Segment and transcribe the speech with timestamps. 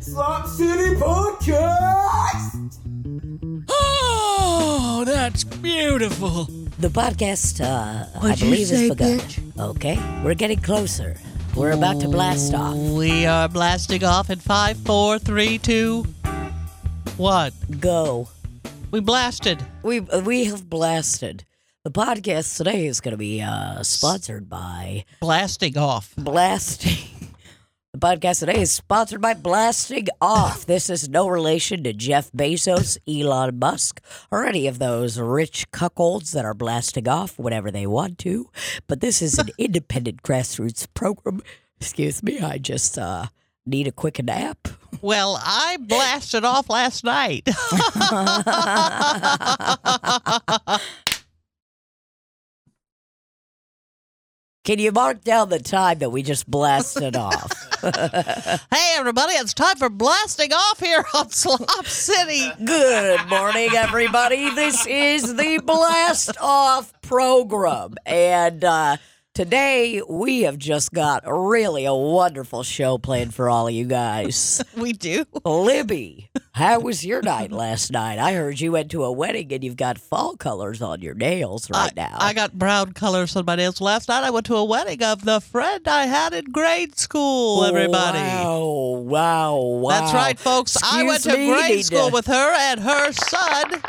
[0.00, 2.78] Slop City Podcast.
[3.68, 6.44] Oh, that's beautiful.
[6.78, 9.18] The podcast, uh, I What'd you believe, say, has begun.
[9.18, 9.60] bitch?
[9.76, 11.16] Okay, we're getting closer.
[11.54, 12.76] We're about to blast off.
[12.76, 16.04] We are blasting off in five, four, three, two,
[17.16, 17.52] one.
[17.78, 18.28] Go.
[18.90, 19.62] We blasted.
[19.82, 21.44] We we have blasted.
[21.84, 26.14] The podcast today is going to be uh, sponsored by Blasting off.
[26.16, 27.06] Blasting.
[27.92, 30.64] The podcast today is sponsored by Blasting Off.
[30.70, 36.30] This is no relation to Jeff Bezos, Elon Musk, or any of those rich cuckolds
[36.30, 38.48] that are blasting off whenever they want to.
[38.86, 41.42] But this is an independent grassroots program.
[41.80, 43.26] Excuse me, I just uh,
[43.66, 44.68] need a quick nap.
[45.02, 47.44] Well, I blasted off last night.
[54.64, 57.50] Can you mark down the time that we just blasted off?
[57.80, 62.50] Hey, everybody, it's time for blasting off here on Slop City.
[62.62, 64.50] Good morning, everybody.
[64.54, 67.94] This is the Blast Off program.
[68.04, 68.98] And uh,
[69.40, 74.62] today we have just got really a wonderful show planned for all of you guys.
[74.76, 75.24] We do.
[75.44, 78.18] Libby, how was your night last night?
[78.18, 81.68] I heard you went to a wedding and you've got fall colors on your nails
[81.70, 82.16] right I, now.
[82.18, 83.80] I got brown colors on my nails.
[83.80, 87.64] Last night I went to a wedding of the friend I had in grade school,
[87.64, 88.18] everybody.
[88.18, 89.90] Wow, wow, wow.
[89.90, 90.76] That's right, folks.
[90.82, 93.82] I went to me, grade school to- with her, and her son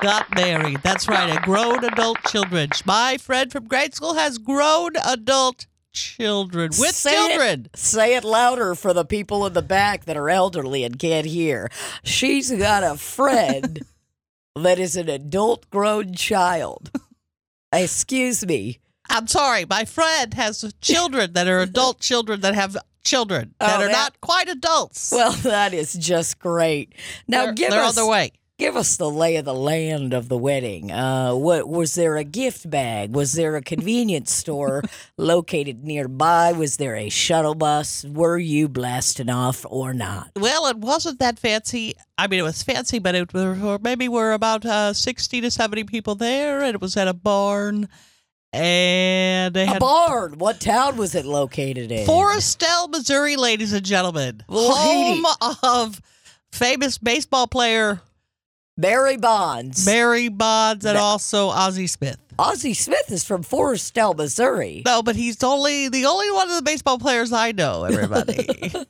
[0.00, 0.80] got married.
[0.82, 2.70] That's right, a grown adult children.
[2.84, 7.68] My friend from grade school has grown adult children with Say it- children.
[7.74, 11.68] say it louder for the people in the back that are elderly and can't hear.
[12.04, 13.80] She's got a friend
[14.56, 16.90] that is an adult grown child.
[17.72, 18.78] Excuse me.
[19.08, 23.82] I'm sorry, my friend has children that are adult children that have children that Oh,
[23.82, 25.10] are that- not quite adults.
[25.12, 26.94] Well, that is just great.
[27.26, 28.32] Now they're, give they're us on their way.
[28.60, 30.92] Give us the lay of the land of the wedding.
[30.92, 33.14] Uh, what was there a gift bag?
[33.14, 34.82] Was there a convenience store
[35.16, 36.52] located nearby?
[36.52, 38.04] Was there a shuttle bus?
[38.04, 40.32] Were you blasting off or not?
[40.36, 41.94] Well, it wasn't that fancy.
[42.18, 45.84] I mean, it was fancy, but it were, maybe were about uh, 60 to 70
[45.84, 47.88] people there, and it was at a barn.
[48.52, 50.34] And they A had barn.
[50.36, 52.06] What town was it located in?
[52.06, 55.22] Foristell, Missouri, ladies and gentlemen, Lady.
[55.22, 55.24] home
[55.62, 56.02] of
[56.52, 58.02] famous baseball player
[58.80, 59.84] Barry Bonds.
[59.84, 62.18] Barry Bonds and also Ozzie Smith.
[62.38, 64.82] Ozzie Smith is from Foristell, Missouri.
[64.86, 67.84] No, but he's only the only one of the baseball players I know.
[67.84, 68.72] Everybody,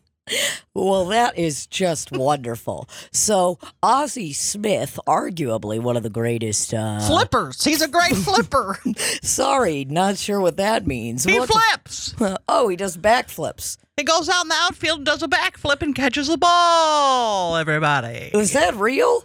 [0.74, 2.88] Well, that is just wonderful.
[3.10, 6.72] So, Ozzie Smith, arguably one of the greatest.
[6.72, 7.64] Uh, flippers.
[7.64, 8.78] He's a great flipper.
[9.22, 11.24] Sorry, not sure what that means.
[11.24, 12.14] he What flips.
[12.48, 13.76] oh, he does backflips.
[13.96, 17.56] He goes out in the outfield and does a backflip and catches the ball.
[17.56, 19.24] Everybody, Is that real?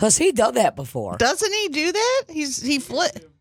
[0.00, 1.16] Has he done that before?
[1.16, 2.22] doesn't he do that?
[2.28, 3.32] He's he flip.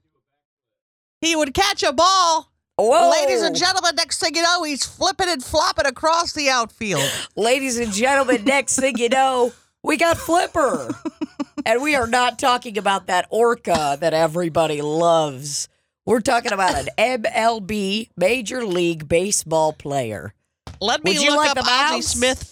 [1.21, 2.51] He would catch a ball.
[2.77, 3.09] Whoa.
[3.09, 7.09] Ladies and gentlemen, next thing you know, he's flipping and flopping across the outfield.
[7.35, 10.93] Ladies and gentlemen, next thing you know, we got Flipper.
[11.65, 15.69] and we are not talking about that orca that everybody loves.
[16.05, 20.33] We're talking about an MLB Major League Baseball player.
[20.81, 22.01] Let me Would you look like up Ozzie?
[22.01, 22.51] Smith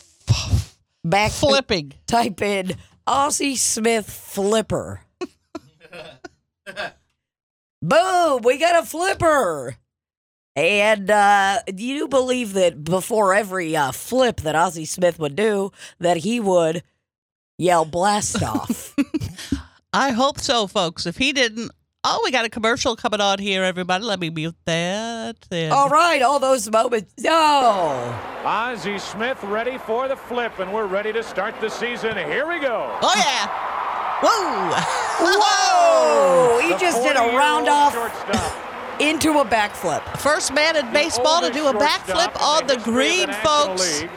[1.04, 1.94] Back flipping.
[2.08, 2.72] type in
[3.06, 5.02] Ozzie Smith Flipper.
[7.82, 9.76] Boom, we got a flipper.
[10.56, 15.72] And uh, do you believe that before every uh, flip that Ozzie Smith would do,
[16.00, 16.84] that he would
[17.58, 18.96] yell blast off?
[19.94, 21.06] I hope so, folks.
[21.06, 21.72] If he didn't,
[22.04, 24.04] oh, we got a commercial coming on here, everybody.
[24.04, 25.38] Let me mute that.
[25.50, 25.72] Then.
[25.72, 27.14] all right, all those moments.
[27.24, 28.16] No.
[28.46, 32.16] Ozzie Smith ready for the flip, and we're ready to start the season.
[32.18, 32.98] Here we go.
[33.02, 33.48] Oh yeah!
[34.22, 35.40] Whoa!
[35.40, 36.60] Whoa!
[36.64, 37.96] He The just did a 40-year-old round off
[39.02, 40.02] into a backflip.
[40.20, 44.02] First man in baseball to do a backflip on the green, National folks.
[44.02, 44.10] League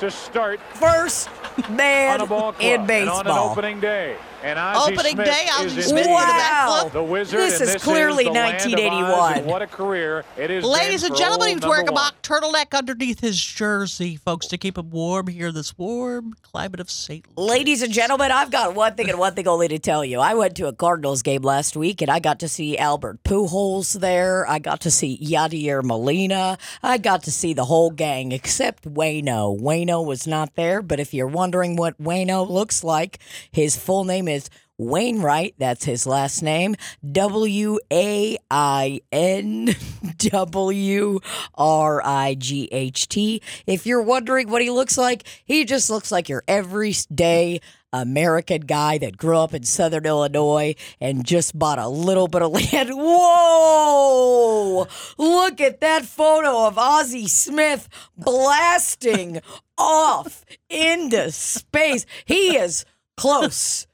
[0.00, 1.30] To start First
[1.70, 3.18] man on a in and baseball.
[3.20, 4.16] on an opening day.
[4.42, 6.90] And Ozzie Opening Smith day, is Ozzie in Smith the did a Wow.
[6.92, 7.40] The wizard.
[7.40, 9.44] This is this clearly the land of Oz, 1981.
[9.44, 10.64] what a career it is.
[10.64, 14.76] Ladies and gentlemen, he was wearing a mock turtleneck underneath his jersey, folks, to keep
[14.76, 17.24] him warm here in this warm climate of St.
[17.36, 17.50] Louis.
[17.50, 20.18] Ladies and gentlemen, I've got one thing and one thing only to tell you.
[20.18, 24.00] I went to a Cardinals game last week and I got to see Albert Pujols
[24.00, 24.48] there.
[24.48, 26.58] I got to see Yadier Molina.
[26.82, 29.58] I got to see the whole gang except Wayno.
[29.60, 33.18] Wayno was not there, but if you're wondering what Wayno looks like,
[33.50, 36.74] his full name is Wainwright, that's his last name.
[37.10, 39.74] W A I N
[40.18, 41.20] W
[41.54, 43.42] R I G H T.
[43.66, 47.60] If you're wondering what he looks like, he just looks like your everyday
[47.92, 52.50] American guy that grew up in Southern Illinois and just bought a little bit of
[52.50, 52.88] land.
[52.92, 54.88] Whoa!
[55.18, 59.40] Look at that photo of Ozzie Smith blasting
[59.78, 62.06] off into space.
[62.24, 62.84] He is
[63.16, 63.86] close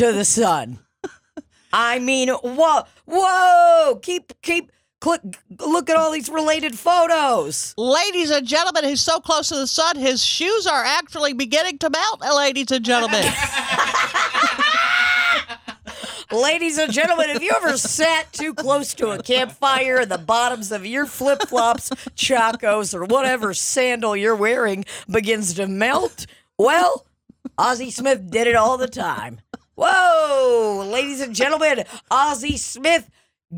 [0.00, 0.78] to the sun.
[1.74, 3.98] I mean, whoa, whoa!
[4.00, 5.20] Keep, keep, click,
[5.58, 7.74] look at all these related photos.
[7.76, 11.90] Ladies and gentlemen, he's so close to the sun, his shoes are actually beginning to
[11.90, 13.22] melt, ladies and gentlemen.
[16.32, 20.70] Ladies and gentlemen, have you ever sat too close to a campfire and the bottoms
[20.70, 26.26] of your flip flops, chacos, or whatever sandal you're wearing begins to melt?
[26.56, 27.04] Well,
[27.58, 29.40] Ozzie Smith did it all the time.
[29.82, 33.08] Whoa, ladies and gentlemen, Ozzie Smith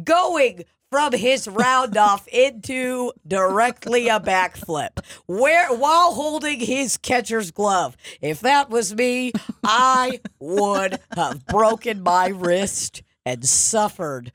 [0.05, 7.97] going from his roundoff into directly a backflip, where while holding his catcher's glove.
[8.21, 9.33] If that was me,
[9.65, 14.31] I would have broken my wrist and suffered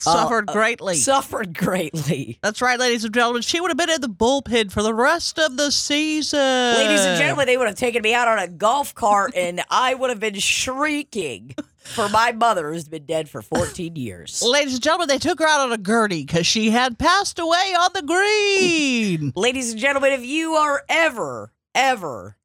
[0.00, 0.96] Suffered uh, greatly.
[0.96, 2.38] suffered greatly.
[2.42, 3.42] That's right, ladies and gentlemen.
[3.42, 6.38] She would have been in the bullpen for the rest of the season.
[6.38, 9.94] Ladies and gentlemen, they would have taken me out on a golf cart and I
[9.94, 11.54] would have been shrieking
[11.84, 14.42] for my mother who's been dead for 14 years.
[14.42, 17.74] Ladies and gentlemen, they took her out on a gurney because she had passed away
[17.78, 19.32] on the green.
[19.36, 22.36] Ladies and gentlemen, if you are ever, ever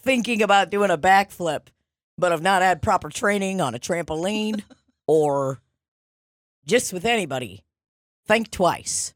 [0.00, 1.68] thinking about doing a backflip,
[2.16, 4.62] but have not had proper training on a trampoline
[5.06, 5.60] or
[6.68, 7.64] just with anybody,
[8.26, 9.14] think twice.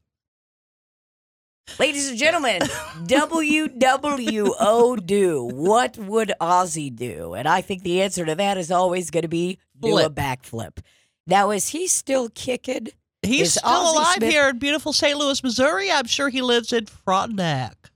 [1.79, 2.61] Ladies and gentlemen,
[3.05, 5.43] WWO do.
[5.45, 7.35] What would Ozzy do?
[7.35, 10.79] And I think the answer to that is always going to be do a backflip.
[11.25, 12.87] Now, is he still kicking?
[13.21, 15.17] He's Is still Ozzie alive Smith- here in beautiful St.
[15.17, 15.89] Louis, Missouri.
[15.89, 17.91] I'm sure he lives in Frontenac.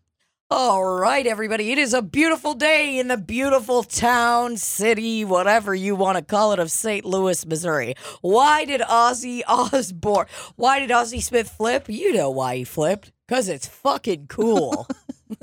[0.49, 1.73] All right, everybody.
[1.73, 6.53] It is a beautiful day in the beautiful town, city, whatever you want to call
[6.53, 7.03] it, of St.
[7.03, 7.95] Louis, Missouri.
[8.21, 11.89] Why did Ozzy Osbourne, why did Ozzy Smith flip?
[11.89, 13.11] You know why he flipped.
[13.27, 14.88] Because it's fucking cool.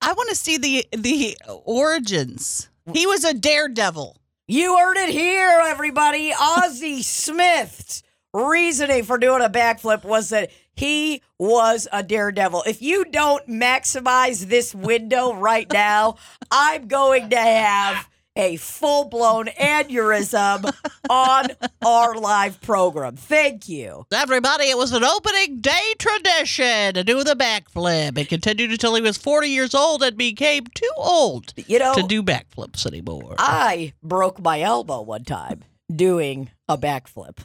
[0.00, 2.70] I want to see the the origins.
[2.90, 4.16] He was a daredevil.
[4.48, 6.30] you heard it here, everybody.
[6.32, 8.02] Ozzy Smith's
[8.32, 12.64] reasoning for doing a backflip was that he was a daredevil.
[12.66, 16.16] If you don't maximize this window right now,
[16.50, 20.72] I'm going to have a full blown aneurysm
[21.08, 21.46] on
[21.84, 23.16] our live program.
[23.16, 24.06] Thank you.
[24.12, 28.18] Everybody, it was an opening day tradition to do the backflip.
[28.18, 32.02] It continued until he was 40 years old and became too old You know, to
[32.02, 33.36] do backflips anymore.
[33.38, 35.62] I broke my elbow one time
[35.94, 37.38] doing a backflip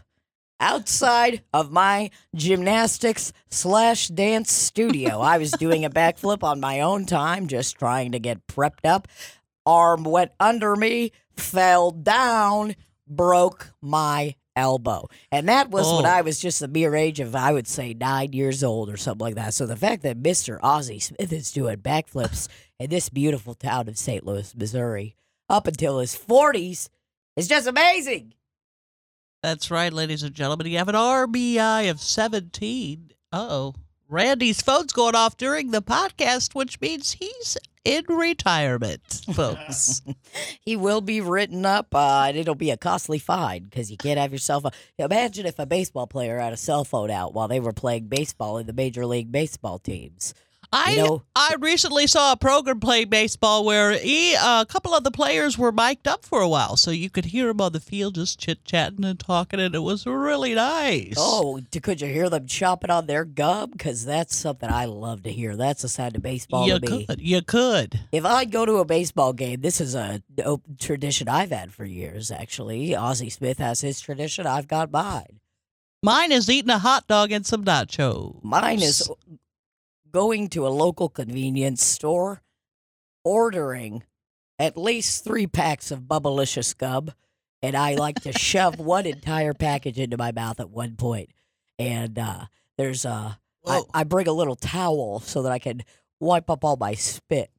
[0.60, 5.20] outside of my gymnastics slash dance studio.
[5.20, 9.08] I was doing a backflip on my own time, just trying to get prepped up.
[9.66, 12.76] Arm went under me, fell down,
[13.08, 15.08] broke my elbow.
[15.32, 16.10] And that was when Oh.
[16.10, 19.24] I was just the mere age of, I would say, nine years old or something
[19.24, 19.54] like that.
[19.54, 20.60] So the fact that Mr.
[20.62, 22.48] Ozzie Smith is doing backflips
[22.80, 24.26] in this beautiful town of St.
[24.26, 25.16] Louis, Missouri,
[25.48, 26.90] up until his 40s
[27.38, 28.34] is just amazing.
[29.42, 30.68] That's right, ladies and gentlemen.
[30.68, 33.12] You have an RBI of 17.
[33.32, 33.76] Uh oh.
[34.10, 40.02] Randy's phone's going off during the podcast, which means he's in retirement, folks.
[40.62, 44.20] He will be written up, uh, and it'll be a costly fine because you can't
[44.20, 44.72] have your cell phone.
[45.00, 48.58] Imagine if a baseball player had a cell phone out while they were playing baseball
[48.58, 50.34] in the Major League Baseball teams.
[50.72, 55.04] I know- I recently saw a program play baseball where he, uh, a couple of
[55.04, 57.80] the players were mic'd up for a while, so you could hear them on the
[57.80, 61.16] field just chit chatting and talking, and it was really nice.
[61.18, 63.72] Oh, could you hear them chomping on their gum?
[63.72, 65.56] Because that's something I love to hear.
[65.56, 67.06] That's a side of baseball you to me.
[67.08, 68.02] could, you could.
[68.12, 70.22] If I go to a baseball game, this is a
[70.80, 72.96] tradition I've had for years, actually.
[72.96, 75.40] Ozzie Smith has his tradition, I've got mine.
[76.04, 78.42] Mine is eating a hot dog and some nachos.
[78.44, 79.10] Mine is
[80.12, 82.42] going to a local convenience store,
[83.24, 84.04] ordering
[84.58, 87.14] at least three packs of Bubblicious Gub,
[87.62, 91.30] and I like to shove one entire package into my mouth at one point.
[91.78, 92.46] And uh,
[92.78, 93.40] there's a,
[93.94, 95.84] I, bring a little towel so that I can
[96.20, 97.52] wipe up all my spit.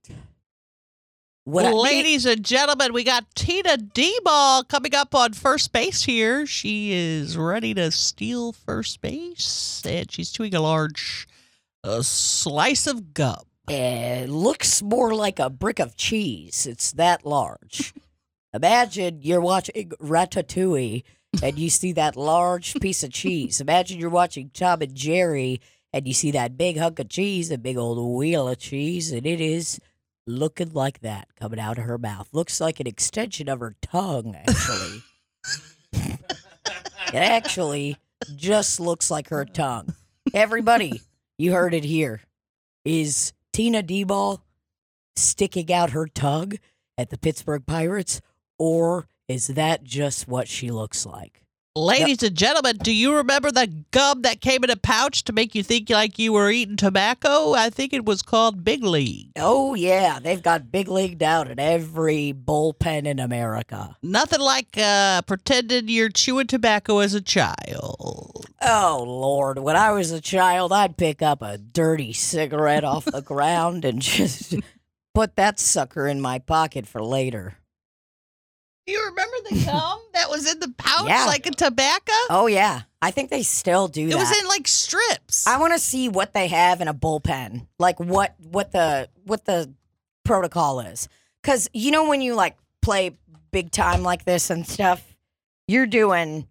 [1.45, 6.47] What I- Ladies and gentlemen, we got Tina D-Ball coming up on first base here.
[6.47, 11.27] She is ready to steal first base, and she's chewing a large
[11.85, 13.43] uh, slice of gum.
[13.69, 16.67] It looks more like a brick of cheese.
[16.67, 17.95] It's that large.
[18.53, 21.05] Imagine you're watching Ratatouille
[21.43, 23.61] and you see that large piece of cheese.
[23.61, 25.61] Imagine you're watching Tom and Jerry
[25.93, 29.27] and you see that big hunk of cheese, a big old wheel of cheese, and
[29.27, 29.81] it is
[30.27, 32.29] looking like that coming out of her mouth.
[32.33, 35.03] Looks like an extension of her tongue, actually.
[35.93, 37.97] it actually
[38.37, 39.95] just looks like her tongue.
[40.33, 41.01] Everybody,
[41.41, 42.21] you heard it here.
[42.85, 44.43] Is Tina D-Ball
[45.17, 46.53] sticking out her tongue
[46.99, 48.21] at the Pittsburgh Pirates,
[48.59, 51.43] or is that just what she looks like?
[51.81, 55.55] Ladies and gentlemen, do you remember the gum that came in a pouch to make
[55.55, 57.55] you think like you were eating tobacco?
[57.55, 59.31] I think it was called Big League.
[59.37, 63.97] Oh, yeah, they've got big League out at every bullpen in America.
[64.03, 68.45] Nothing like uh, pretending you're chewing tobacco as a child.
[68.61, 69.59] Oh, Lord.
[69.59, 74.03] When I was a child, I'd pick up a dirty cigarette off the ground and
[74.03, 74.55] just
[75.15, 77.57] put that sucker in my pocket for later.
[78.91, 81.27] Do you remember the gum that was in the pouch Yeah.
[81.27, 82.13] like a tobacco?
[82.29, 82.83] Oh, yeah.
[83.01, 84.15] I think they still do that.
[84.15, 84.29] it that.
[84.29, 85.47] was in like strips.
[85.47, 89.45] I want to see what they have in a bullpen, like what what the what
[89.45, 89.73] the
[90.25, 91.09] protocol is.
[91.41, 93.17] Because you know when you like play
[93.53, 95.03] big time like this and stuff,
[95.69, 96.47] you're doing.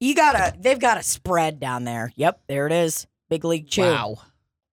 [0.00, 0.54] You gotta.
[0.58, 2.12] They've got a spread down there.
[2.16, 3.06] Yep, there it is.
[3.30, 3.82] Big league chew.
[3.82, 4.18] wow.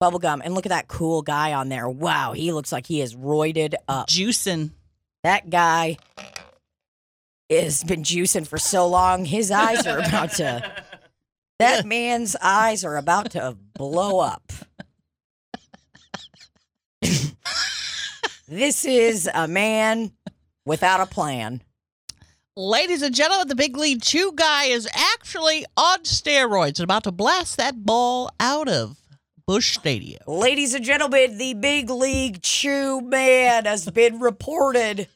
[0.01, 0.41] Bubblegum.
[0.43, 1.87] And look at that cool guy on there.
[1.87, 4.07] Wow, he looks like he is roided up.
[4.09, 4.71] Juicing.
[5.23, 5.97] That guy
[7.49, 9.25] has been juicing for so long.
[9.25, 10.71] His eyes are about to.
[11.59, 14.51] That man's eyes are about to blow up.
[18.47, 20.11] this is a man
[20.65, 21.61] without a plan.
[22.57, 27.11] Ladies and gentlemen, the big league chew guy is actually on steroids and about to
[27.11, 28.97] blast that ball out of
[29.51, 30.21] Busch Stadium.
[30.27, 35.09] Ladies and gentlemen, the big league chew man has been reported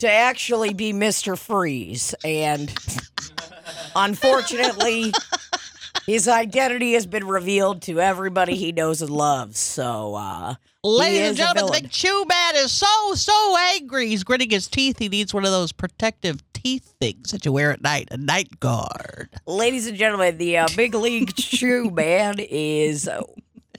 [0.00, 1.38] to actually be Mr.
[1.38, 2.12] Freeze.
[2.24, 2.76] And
[3.94, 5.12] unfortunately,
[6.04, 9.60] his identity has been revealed to everybody he knows and loves.
[9.60, 14.08] So, uh, Ladies and gentlemen, the big chew man is so, so angry.
[14.08, 14.98] He's gritting his teeth.
[14.98, 18.58] He needs one of those protective teeth things that you wear at night, a night
[18.58, 19.28] guard.
[19.46, 23.22] ladies and gentlemen, the uh, big league chew man is uh,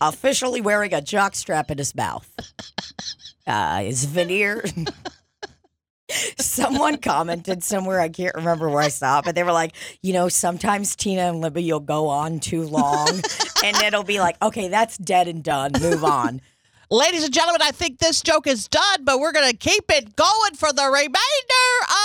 [0.02, 2.30] officially wearing a jock strap in his mouth.
[3.48, 4.62] Uh, his veneer.
[6.38, 10.12] Someone commented somewhere, I can't remember where I saw it, but they were like, you
[10.12, 13.08] know, sometimes Tina and Libby you'll go on too long
[13.64, 15.72] and it'll be like, okay, that's dead and done.
[15.80, 16.42] Move on.
[16.90, 20.16] Ladies and gentlemen, I think this joke is done, but we're going to keep it
[20.16, 21.18] going for the remainder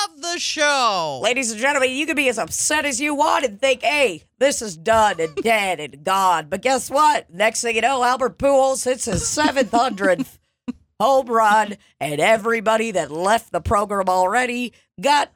[0.04, 1.20] of the show.
[1.22, 4.60] Ladies and gentlemen, you can be as upset as you want and think, hey, this
[4.60, 6.48] is done and dead and gone.
[6.48, 7.32] But guess what?
[7.32, 10.38] Next thing you know, Albert Pujols hits his 700th
[11.00, 15.30] home run, and everybody that left the program already got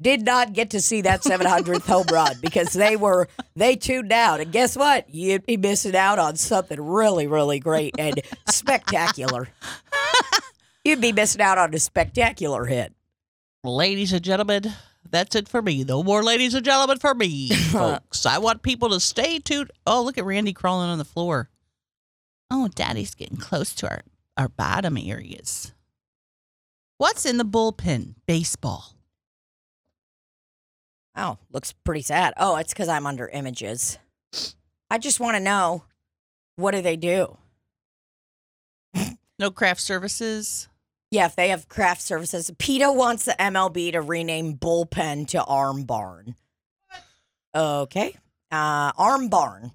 [0.00, 4.40] did not get to see that 700th home run because they were they tuned out.
[4.40, 5.08] And guess what?
[5.12, 9.48] You'd be missing out on something really, really great and spectacular.
[10.84, 12.94] You'd be missing out on a spectacular hit.
[13.62, 14.72] Ladies and gentlemen,
[15.10, 15.84] that's it for me.
[15.84, 18.24] No more ladies and gentlemen for me, folks.
[18.24, 19.70] I want people to stay tuned.
[19.86, 21.50] Oh, look at Randy crawling on the floor.
[22.50, 24.00] Oh, Daddy's getting close to our,
[24.36, 25.72] our bottom areas.
[26.96, 28.14] What's in the bullpen?
[28.26, 28.94] Baseball.
[31.16, 32.34] Oh, looks pretty sad.
[32.36, 33.98] Oh, it's because I'm under images.
[34.90, 35.84] I just want to know
[36.56, 37.36] what do they do?
[39.38, 40.68] No craft services.
[41.10, 42.50] Yeah, if they have craft services.
[42.58, 46.36] PETA wants the MLB to rename Bullpen to Arm Barn.
[47.54, 48.14] Okay.
[48.52, 49.72] Uh, Arm Barn.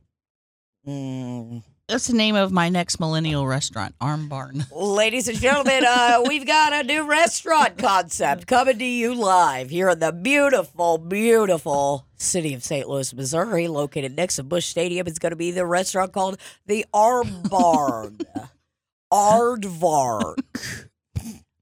[0.88, 1.64] Mm.
[1.88, 4.66] That's the name of my next millennial restaurant, Arm Barn.
[4.72, 9.90] Ladies and gentlemen, uh, we've got a new restaurant concept coming to you live here
[9.90, 12.90] in the beautiful, beautiful city of St.
[12.90, 15.06] Louis, Missouri, located next to Busch Stadium.
[15.06, 18.18] It's going to be the restaurant called the Arm Barn.
[19.14, 20.38] Aardvark.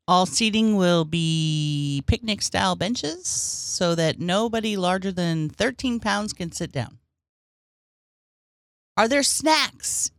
[0.07, 6.53] All seating will be picnic style benches so that nobody larger than 13 pounds can
[6.53, 6.99] sit down.
[8.95, 10.11] Are there snacks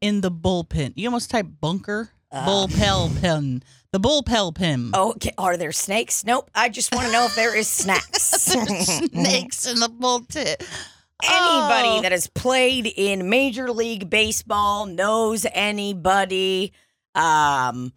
[0.00, 0.92] in the bullpen?
[0.96, 2.10] You almost type bunker.
[2.32, 2.46] Uh.
[2.46, 3.62] Bullpel pen.
[3.92, 4.92] The bullpel pen.
[4.94, 6.24] Okay, are there snakes?
[6.24, 6.48] Nope.
[6.54, 8.22] I just want to know if there is snacks.
[8.22, 10.56] Snakes in the bullpen.
[11.22, 12.00] Anybody Oh.
[12.02, 16.72] that has played in Major League Baseball knows anybody.
[17.16, 17.92] Um,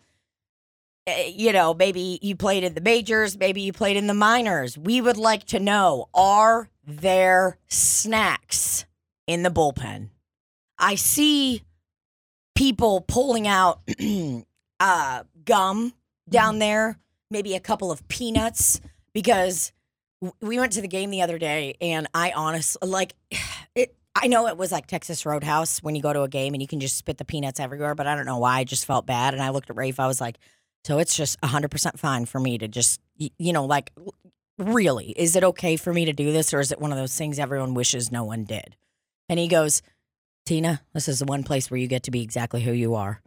[1.08, 4.78] eh, you know, maybe you played in the majors, maybe you played in the minors.
[4.78, 8.86] We would like to know are there snacks
[9.28, 10.10] in the bullpen?
[10.80, 11.62] I see
[12.56, 13.82] people pulling out
[14.80, 15.94] uh, gum
[16.30, 17.00] down there.
[17.30, 18.80] maybe a couple of peanuts
[19.14, 19.72] because
[20.42, 23.14] we went to the game the other day and I honestly like
[23.76, 23.96] it.
[24.16, 26.68] I know it was like Texas Roadhouse when you go to a game and you
[26.68, 28.60] can just spit the peanuts everywhere, but I don't know why.
[28.60, 29.34] I just felt bad.
[29.34, 30.00] And I looked at Rafe.
[30.00, 30.38] I was like,
[30.86, 33.92] so it's just 100% fine for me to just, you know, like,
[34.60, 36.54] really, is it okay for me to do this?
[36.54, 38.76] Or is it one of those things everyone wishes no one did?
[39.30, 39.82] And he goes,
[40.46, 43.22] Tina, this is the one place where you get to be exactly who you are.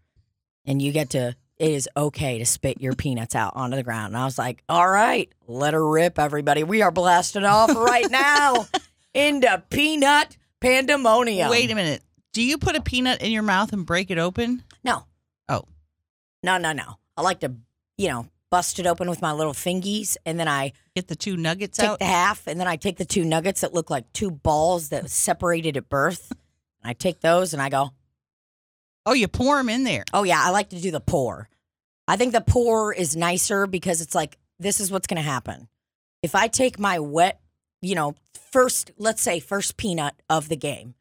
[0.64, 4.08] And you get to, it is okay to spit your peanuts out onto the ground.
[4.08, 6.62] And I was like, all right, let her rip, everybody.
[6.64, 8.66] We are blasting off right now
[9.14, 11.50] into peanut pandemonium.
[11.50, 12.02] Wait a minute.
[12.32, 14.62] Do you put a peanut in your mouth and break it open?
[14.84, 15.06] No.
[15.48, 15.64] Oh.
[16.42, 16.96] No, no, no.
[17.16, 17.54] I like to,
[17.96, 21.36] you know, bust it open with my little fingies and then I Get the two
[21.36, 21.98] nuggets take out?
[21.98, 25.08] the half and then I take the two nuggets that look like two balls that
[25.10, 26.32] separated at birth.
[26.86, 27.90] I take those and I go,
[29.04, 30.04] oh, you pour them in there.
[30.12, 31.48] oh, yeah, I like to do the pour.
[32.08, 35.68] I think the pour is nicer because it's like, this is what's going to happen.
[36.22, 37.40] If I take my wet,
[37.82, 38.14] you know,
[38.52, 40.94] first, let's say, first peanut of the game,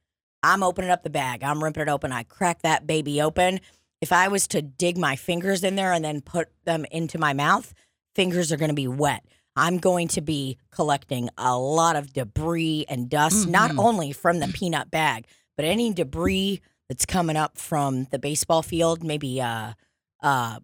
[0.43, 3.59] I'm opening up the bag, I'm ripping it open, I crack that baby open.
[4.01, 7.33] If I was to dig my fingers in there and then put them into my
[7.33, 7.73] mouth,
[8.13, 9.23] fingers are going to be wet.
[9.55, 13.79] I'm going to be collecting a lot of debris and dust, not Mhm.
[13.79, 19.03] only from the peanut bag, but any debris that's coming up from the baseball field,
[19.03, 19.73] maybe uh,
[20.21, 20.59] uh,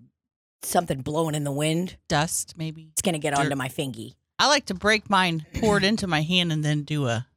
[0.63, 1.97] something blowing in the wind.
[2.07, 2.89] Dust, maybe.
[2.91, 3.41] It's going to get Dirt.
[3.45, 4.15] onto my fingy.
[4.37, 7.27] I like to break mine, pour it into my hand, and then do a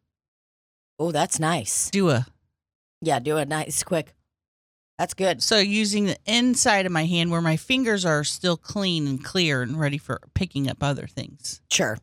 [0.99, 1.90] Oh, that's nice.
[1.90, 2.26] do a.
[3.00, 4.14] Yeah, do it nice, quick.
[4.99, 5.42] That's good.
[5.42, 9.61] So using the inside of my hand where my fingers are still clean and clear
[9.62, 11.61] and ready for picking up other things.
[11.70, 11.99] Sure.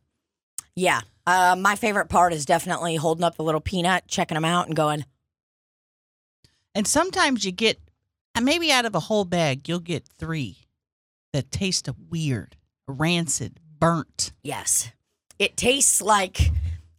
[0.75, 1.01] Yeah.
[1.25, 4.75] Uh, my favorite part is definitely holding up the little peanut, checking them out, and
[4.75, 5.05] going,
[6.73, 7.79] And sometimes you get,
[8.41, 10.57] maybe out of a whole bag, you'll get three
[11.33, 14.31] that taste weird, rancid, burnt.
[14.43, 14.91] yes.
[15.39, 16.51] It tastes like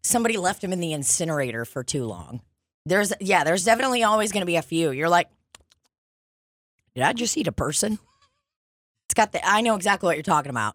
[0.03, 2.41] somebody left them in the incinerator for too long.
[2.85, 4.91] There's, yeah, there's definitely always going to be a few.
[4.91, 5.29] You're like,
[6.97, 8.01] did I just eat a person?
[9.07, 10.75] It's got the, I know exactly what you're talking about.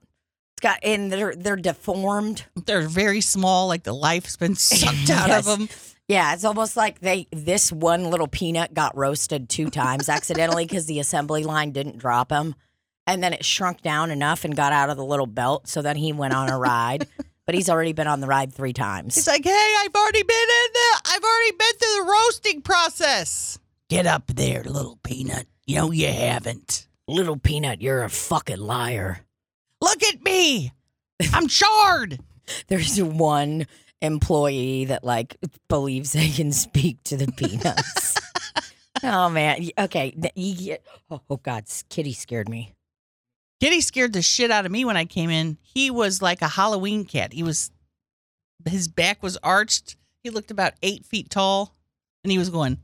[0.55, 2.45] It's got, and they're, they're deformed.
[2.55, 5.67] They're very small, like the life's been sucked out of them.
[6.07, 10.85] Yeah, it's almost like they this one little peanut got roasted two times accidentally because
[10.85, 12.55] the assembly line didn't drop him,
[13.05, 15.67] and then it shrunk down enough and got out of the little belt.
[15.67, 17.07] So then he went on a ride,
[17.45, 19.15] but he's already been on the ride three times.
[19.15, 23.59] He's like, hey, I've already been in the, I've already been through the roasting process.
[23.89, 25.45] Get up there, little peanut.
[25.65, 26.87] You know you haven't.
[27.09, 29.25] little peanut, you're a fucking liar.
[29.81, 30.71] Look at me.
[31.33, 32.19] I'm charred.
[32.67, 33.67] There's one
[34.01, 38.15] employee that like believes they can speak to the peanuts.
[39.03, 40.11] oh man, okay.
[40.11, 42.73] th- you get- Oh, oh God, Kitty scared me.
[43.59, 45.57] Kitty scared the shit out of me when I came in.
[45.61, 47.33] He was like a Halloween cat.
[47.33, 47.71] He was,
[48.69, 49.95] his back was arched.
[50.23, 51.73] He looked about eight feet tall,
[52.23, 52.77] and he was going.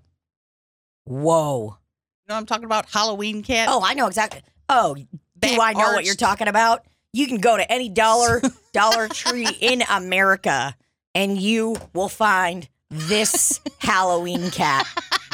[1.05, 1.77] "Whoa!"
[2.23, 2.89] You know what I'm talking about?
[2.89, 3.67] Halloween cat.
[3.69, 4.41] Oh, I know exactly.
[4.69, 4.95] Oh,
[5.35, 6.85] Back do I know what you're talking about?
[7.11, 8.41] You can go to any dollar
[8.73, 10.75] Dollar Tree in America
[11.15, 14.87] and you will find this Halloween cat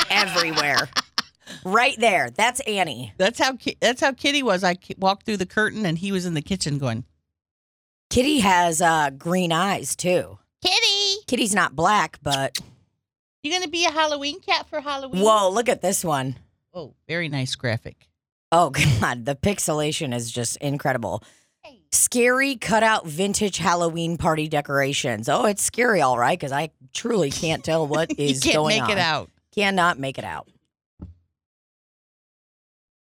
[0.09, 0.89] everywhere.
[1.65, 2.29] Right there.
[2.29, 3.13] That's Annie.
[3.17, 4.63] That's how that's how Kitty was.
[4.63, 7.05] I walked through the curtain, and he was in the kitchen going.
[8.09, 10.37] Kitty has uh, green eyes too.
[10.63, 12.59] Kitty, Kitty's not black, but
[13.43, 15.21] you're gonna be a Halloween cat for Halloween?
[15.21, 16.37] whoa, look at this one.
[16.73, 18.07] Oh, very nice graphic.
[18.51, 21.23] Oh god, the pixelation is just incredible.
[21.91, 25.27] Scary cutout vintage Halloween party decorations.
[25.27, 28.55] Oh, it's scary, all right, because I truly can't tell what is you is can't
[28.57, 28.91] going make on.
[28.91, 29.29] it out.
[29.55, 30.47] Cannot make it out.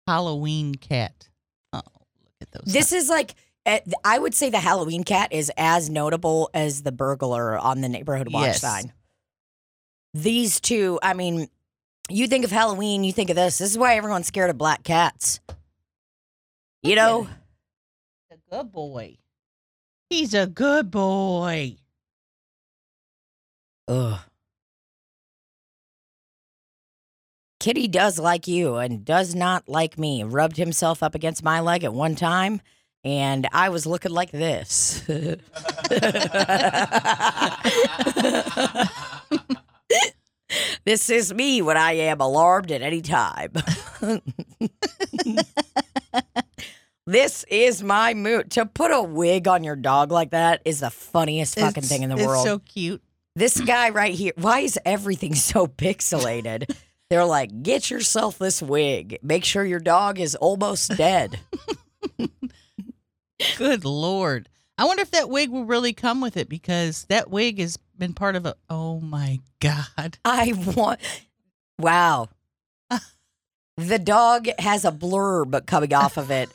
[0.07, 1.29] Halloween cat.
[1.73, 2.73] Oh, look at those.
[2.73, 3.35] This is like
[3.65, 7.89] eh, I would say the Halloween cat is as notable as the burglar on the
[7.89, 8.61] neighborhood watch Yes.
[8.61, 8.93] sign.
[10.13, 11.49] These two, I mean,
[12.09, 13.59] you think of Halloween, you think of this.
[13.59, 15.41] This is why everyone's scared of black cats.
[16.83, 17.44] You know, a
[18.51, 19.19] good boy.
[20.11, 21.77] He's a good boy.
[23.89, 24.21] ugh.
[27.65, 30.23] Kitty does like you and does not like me.
[30.23, 32.61] Rubbed himself up against my leg at one time,
[33.03, 35.01] and I was looking like this.
[40.85, 43.53] this is me when I am alarmed at any time.
[47.15, 48.51] this is my mood.
[48.53, 52.03] To put a wig on your dog like that is the funniest fucking It's- thing
[52.03, 52.45] in the it's world.
[52.45, 53.03] so cute.
[53.37, 56.75] This guy right here, why is everything so pixelated?
[57.11, 59.19] They're like, get yourself this wig.
[59.23, 61.39] Make sure your dog is almost dead.
[63.59, 64.49] Good lord.
[64.79, 68.15] I wonder if that wig will really come with it because that wig has been
[68.15, 68.57] part of a.
[68.69, 70.19] Oh my god.
[70.25, 71.01] I want.
[71.79, 72.29] Wow.
[73.77, 76.49] The dog has a blurb coming off of it.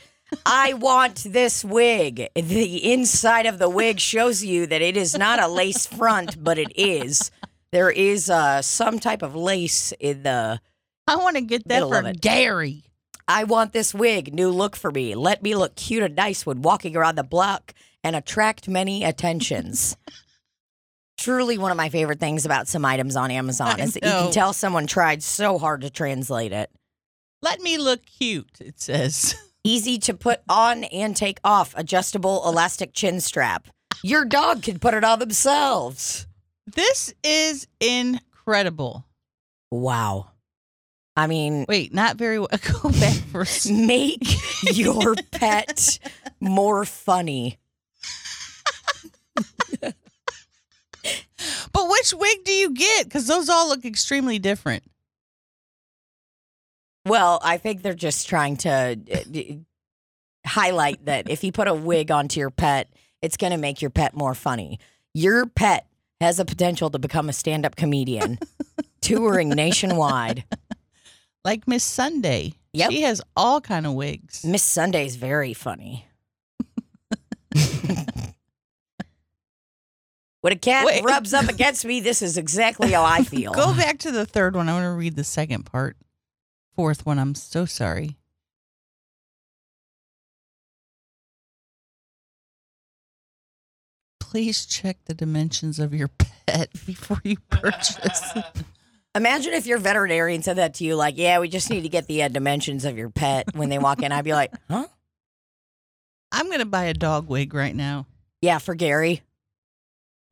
[0.46, 2.30] I want this wig.
[2.36, 6.58] The inside of the wig shows you that it is not a lace front, but
[6.58, 7.32] it is.
[7.72, 10.60] There is uh, some type of lace in the.
[11.08, 12.22] I want to get that Middle of it.
[12.22, 12.84] Gary.
[13.28, 14.34] I want this wig.
[14.34, 15.14] New look for me.
[15.16, 19.96] Let me look cute and nice when walking around the block and attract many attentions.
[21.18, 24.10] Truly, one of my favorite things about some items on Amazon I is that you
[24.10, 24.24] know.
[24.24, 26.72] can tell someone tried so hard to translate it.
[27.42, 29.36] Let me look cute, it says.
[29.64, 31.74] Easy to put on and take off.
[31.78, 33.68] Adjustable elastic chin strap.
[34.04, 36.26] Your dog can put it on themselves.
[36.66, 39.06] This is incredible.
[39.72, 40.32] Wow.
[41.16, 42.48] I mean, Wait, not very well.
[42.82, 44.24] Go back s- make
[44.74, 46.00] your pet
[46.40, 47.60] more funny.
[51.72, 53.06] But which wig do you get?
[53.06, 54.84] Because those all look extremely different.
[57.10, 62.12] Well, I think they're just trying to uh, highlight that if you put a wig
[62.12, 62.90] onto your pet,
[63.22, 64.80] it's going to make your pet more funny.
[65.14, 65.88] Your pet
[66.22, 68.40] has the potential to become a stand up comedian,
[69.02, 70.44] touring nationwide.
[71.44, 72.54] Like Miss Sunday.
[72.74, 72.92] Yep.
[72.92, 74.46] She has all kind of wigs.
[74.46, 76.06] Miss Sunday's very funny.
[80.42, 81.04] when a cat Wait.
[81.04, 83.54] rubs up against me, this is exactly how I feel.
[83.54, 84.70] Go back to the third one.
[84.70, 85.98] I want to read the second part.
[86.76, 87.20] Fourth one.
[87.20, 88.18] I'm so sorry.
[94.20, 98.34] Please check the dimensions of your pet before you purchase.
[99.16, 102.06] Imagine if your veterinarian said that to you, like, "Yeah, we just need to get
[102.08, 104.86] the uh, dimensions of your pet." When they walk in, I'd be like, "Huh?
[106.32, 108.06] I'm going to buy a dog wig right now.
[108.42, 109.24] Yeah, for Gary."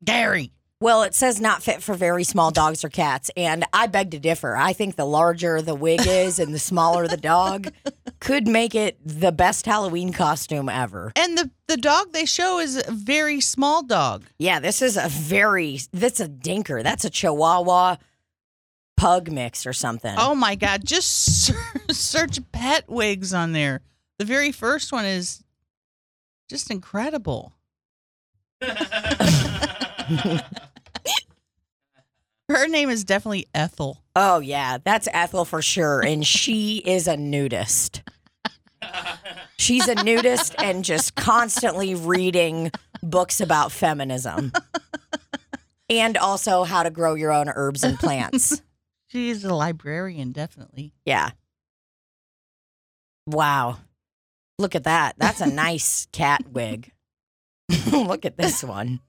[0.04, 0.52] Gary.
[0.80, 4.20] Well, it says not fit for very small dogs or cats, and I beg to
[4.20, 4.56] differ.
[4.56, 7.72] I think the larger the wig is and the smaller the dog
[8.20, 11.12] could make it the best Halloween costume ever.
[11.16, 14.26] And the, the dog they show is a very small dog.
[14.38, 16.84] Yeah, this is a very that's a dinker.
[16.84, 17.96] That's a Chihuahua
[18.96, 20.14] pug mix or something.
[20.16, 20.84] Oh my God.
[20.84, 23.80] Just ser- search pet wigs on there.
[24.20, 25.42] The very first one is
[26.48, 27.52] just incredible.
[32.48, 34.02] Her name is definitely Ethel.
[34.16, 38.02] Oh yeah, that's Ethel for sure, and she is a nudist.
[39.58, 42.70] She's a nudist and just constantly reading
[43.02, 44.52] books about feminism.
[45.90, 48.62] And also how to grow your own herbs and plants.
[49.08, 50.92] She's a librarian, definitely.
[51.04, 51.30] Yeah.
[53.26, 53.78] Wow.
[54.58, 55.16] Look at that.
[55.18, 56.92] That's a nice cat wig.
[57.90, 59.00] Look at this one.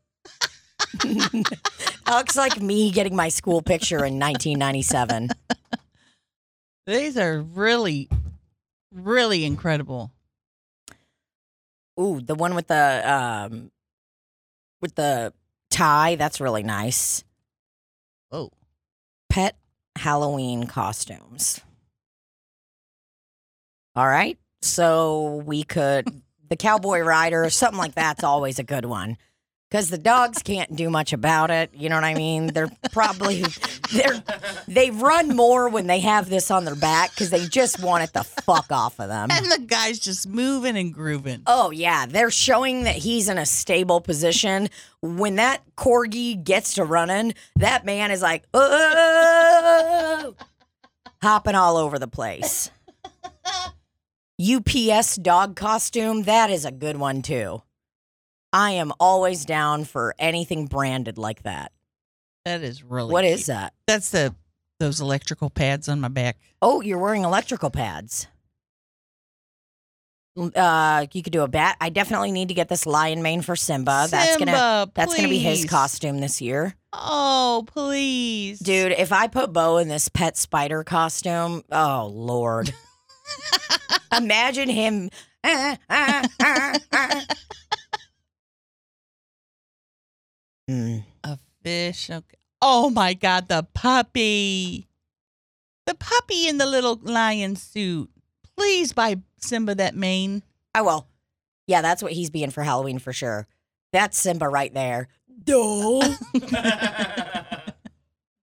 [2.10, 5.30] Looks like me getting my school picture in 1997.
[6.86, 8.10] These are really,
[8.92, 10.12] really incredible.
[12.00, 13.72] Ooh, the one with the um
[14.82, 15.34] with the
[15.70, 17.24] tie, that's really nice.
[18.32, 18.52] Oh,
[19.30, 19.56] Pet
[19.96, 21.62] Halloween costumes.
[23.96, 24.38] All right.
[24.62, 26.08] So we could
[26.50, 29.18] the cowboy rider, or something like that's always a good one.
[29.72, 32.48] Cuz the dogs can't do much about it, you know what I mean?
[32.48, 33.44] They're probably
[33.92, 34.24] they're
[34.68, 38.14] they run more when they have this on their back cuz they just want it
[38.14, 39.30] the fuck off of them.
[39.30, 41.44] and the guy's just moving and grooving.
[41.46, 44.70] Oh yeah, they're showing that he's in a stable position.
[45.02, 50.36] When that corgi gets to running, that man is like, oh,
[51.22, 52.72] hopping all over the place.
[54.42, 57.62] UPS dog costume, that is a good one too.
[58.52, 61.72] I am always down for anything branded like that.
[62.46, 63.12] That is really.
[63.14, 63.40] What cute.
[63.40, 63.74] is that?
[63.88, 64.34] That's the
[64.80, 66.38] those electrical pads on my back.
[66.62, 68.28] Oh, you're wearing electrical pads.
[70.38, 71.76] Uh, you could do a bat.
[71.82, 74.08] I definitely need to get this lion mane for Simba.
[74.10, 75.70] that's gonna Simba, That's to be his please.
[75.70, 76.76] costume this year.
[76.94, 82.74] Oh, please, Dude, if I put Bo in this pet spider costume, oh, Lord.
[84.18, 85.10] Imagine him.
[85.44, 87.26] ah, ah, ah, ah.
[90.70, 90.98] Hmm.
[91.24, 92.12] A fish.
[92.12, 92.38] Okay.
[92.62, 94.88] Oh my God, the puppy.
[95.88, 98.12] The puppy in the little lion suit.
[98.56, 100.44] Please buy Simba that mane.
[100.76, 101.08] I will.
[101.66, 103.48] Yeah, that's what he's being for Halloween for sure.
[103.94, 105.08] That's Simba right there.
[105.48, 106.04] No.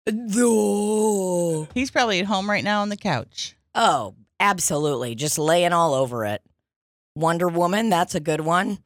[0.07, 1.67] no.
[1.73, 3.55] He's probably at home right now on the couch.
[3.73, 5.15] Oh, absolutely.
[5.15, 6.43] Just laying all over it.
[7.15, 8.77] Wonder Woman, that's a good one.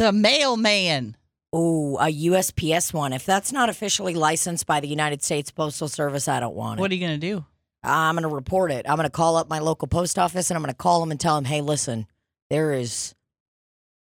[0.00, 1.14] The mailman.
[1.52, 3.12] Oh, a USPS one.
[3.12, 6.80] If that's not officially licensed by the United States Postal Service, I don't want it.
[6.80, 7.44] What are you going to do?
[7.82, 8.88] I'm going to report it.
[8.88, 11.10] I'm going to call up my local post office and I'm going to call them
[11.10, 12.06] and tell them, hey, listen,
[12.48, 13.14] there is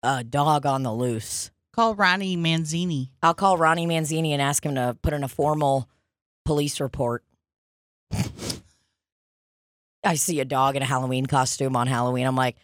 [0.03, 1.51] a dog on the loose.
[1.73, 3.09] Call Ronnie Manzini.
[3.21, 5.89] I'll call Ronnie Manzini and ask him to put in a formal
[6.45, 7.25] police report.
[10.01, 12.25] I see a dog in a Halloween costume on Halloween.
[12.25, 12.55] I'm like,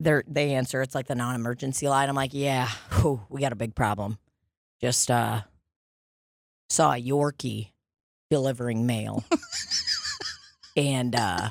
[0.00, 0.82] they they answer.
[0.82, 2.08] It's like the non-emergency line.
[2.08, 2.68] I'm like, yeah,
[3.00, 4.18] whew, we got a big problem.
[4.80, 5.42] Just uh,
[6.68, 7.70] saw a Yorkie
[8.30, 9.24] delivering mail,
[10.76, 11.50] and uh,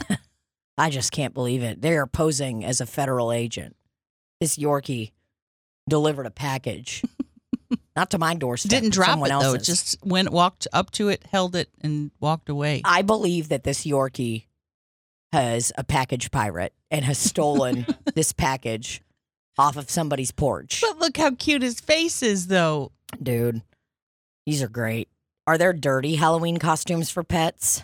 [0.78, 1.82] I just can't believe it.
[1.82, 3.76] They are posing as a federal agent.
[4.40, 5.12] This Yorkie
[5.88, 7.02] delivered a package,
[7.94, 8.70] not to my doorstep.
[8.70, 9.54] Didn't drop someone it though.
[9.54, 12.80] It just went, walked up to it, held it, and walked away.
[12.84, 14.44] I believe that this Yorkie
[15.32, 19.02] has a package pirate and has stolen this package
[19.58, 20.82] off of somebody's porch.
[20.82, 22.92] But look how cute his face is, though.
[23.22, 23.62] Dude,
[24.44, 25.08] these are great.
[25.46, 27.82] Are there dirty Halloween costumes for pets?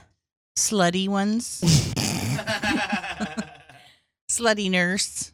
[0.56, 1.62] Slutty ones.
[4.30, 5.32] Slutty nurse.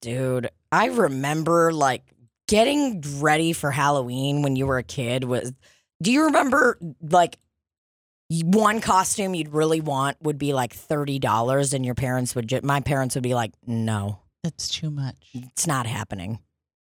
[0.00, 2.02] Dude, I remember like
[2.48, 5.52] getting ready for Halloween when you were a kid was
[6.02, 7.38] Do you remember like
[8.42, 12.80] one costume you'd really want would be like $30 and your parents would ju- my
[12.80, 15.16] parents would be like, "No, That's too much.
[15.34, 16.38] it's not happening.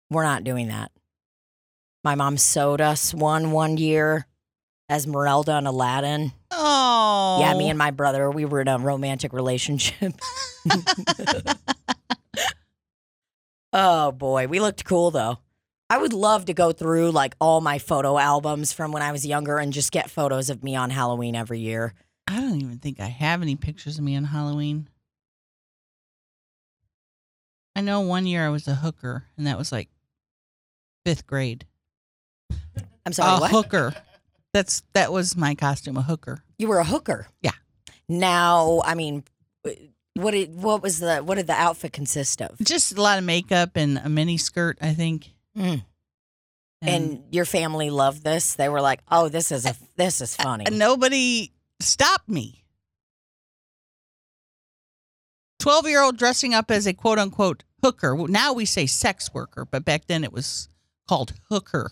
[0.09, 0.91] We're not doing that."
[2.03, 4.25] My mom sewed us one one year
[4.89, 6.31] Esmeralda and Aladdin.
[6.51, 7.39] Oh.
[7.41, 10.13] Yeah, me and my brother, we were in a romantic relationship.
[13.73, 15.39] oh boy, we looked cool though.
[15.89, 19.25] I would love to go through like all my photo albums from when I was
[19.25, 21.93] younger and just get photos of me on Halloween every year.
[22.27, 24.89] I don't even think I have any pictures of me on Halloween.
[27.75, 29.87] I know one year I was a hooker, and that was like
[31.05, 31.65] fifth grade.
[33.05, 33.51] I'm sorry, a what?
[33.51, 33.93] hooker.
[34.53, 36.43] That's that was my costume, a hooker.
[36.57, 37.27] You were a hooker.
[37.41, 37.51] Yeah.
[38.09, 39.23] Now, I mean,
[40.15, 42.57] what did what was the what did the outfit consist of?
[42.59, 45.29] Just a lot of makeup and a mini skirt, I think.
[45.57, 45.83] Mm.
[46.81, 48.53] And your family loved this.
[48.53, 52.63] They were like, "Oh, this is a this is funny." and nobody stopped me.
[55.59, 58.15] Twelve year old dressing up as a quote unquote hooker.
[58.27, 60.69] Now we say sex worker, but back then it was
[61.07, 61.89] called hooker.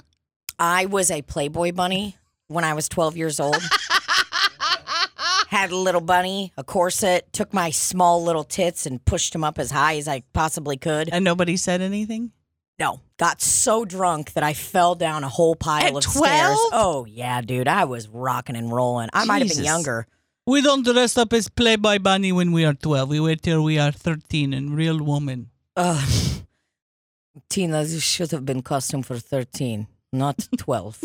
[0.59, 3.57] I was a Playboy bunny when I was 12 years old.
[5.49, 9.57] Had a little bunny, a corset, took my small little tits and pushed them up
[9.59, 11.09] as high as I possibly could.
[11.11, 12.31] and nobody said anything.
[12.77, 16.25] No, got so drunk that I fell down a whole pile At of 12?
[16.25, 16.57] stairs.
[16.73, 17.67] Oh, yeah, dude.
[17.69, 19.09] I was rocking and rolling.
[19.13, 19.65] I might have been Jesus.
[19.65, 20.07] younger.
[20.45, 23.09] We don't dress up as Playboy Bunny when we are 12.
[23.09, 25.49] We wait till we are 13 and real woman.
[25.77, 26.43] Ugh.
[27.49, 31.01] Tina, this should have been costume for 13, not 12.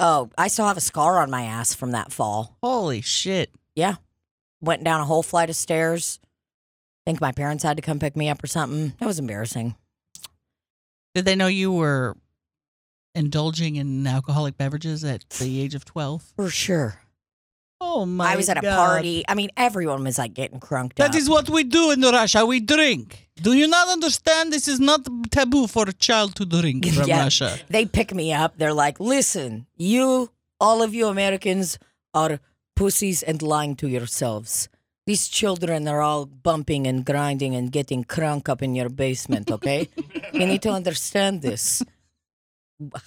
[0.00, 2.56] oh, I still have a scar on my ass from that fall.
[2.62, 3.50] Holy shit.
[3.74, 3.96] Yeah.
[4.60, 6.18] Went down a whole flight of stairs.
[7.06, 8.94] think my parents had to come pick me up or something.
[8.98, 9.76] That was embarrassing.
[11.18, 12.16] Did they know you were
[13.12, 16.22] indulging in alcoholic beverages at the age of 12?
[16.36, 17.00] For sure.
[17.80, 18.76] Oh my I was at a God.
[18.76, 19.24] party.
[19.28, 21.16] I mean, everyone was like getting crunked That up.
[21.16, 22.46] is what we do in Russia.
[22.46, 23.28] We drink.
[23.42, 24.52] Do you not understand?
[24.52, 25.00] This is not
[25.32, 27.24] taboo for a child to drink from Yeah.
[27.24, 27.58] Russia.
[27.68, 28.58] they pick me up.
[28.58, 31.78] They're like, listen, you, all of you Americans
[32.14, 32.38] are
[32.76, 34.68] pussies and lying to yourselves.
[35.08, 39.88] These children are all bumping and grinding and getting crunk up in your basement, okay?
[40.34, 41.82] you need to understand this.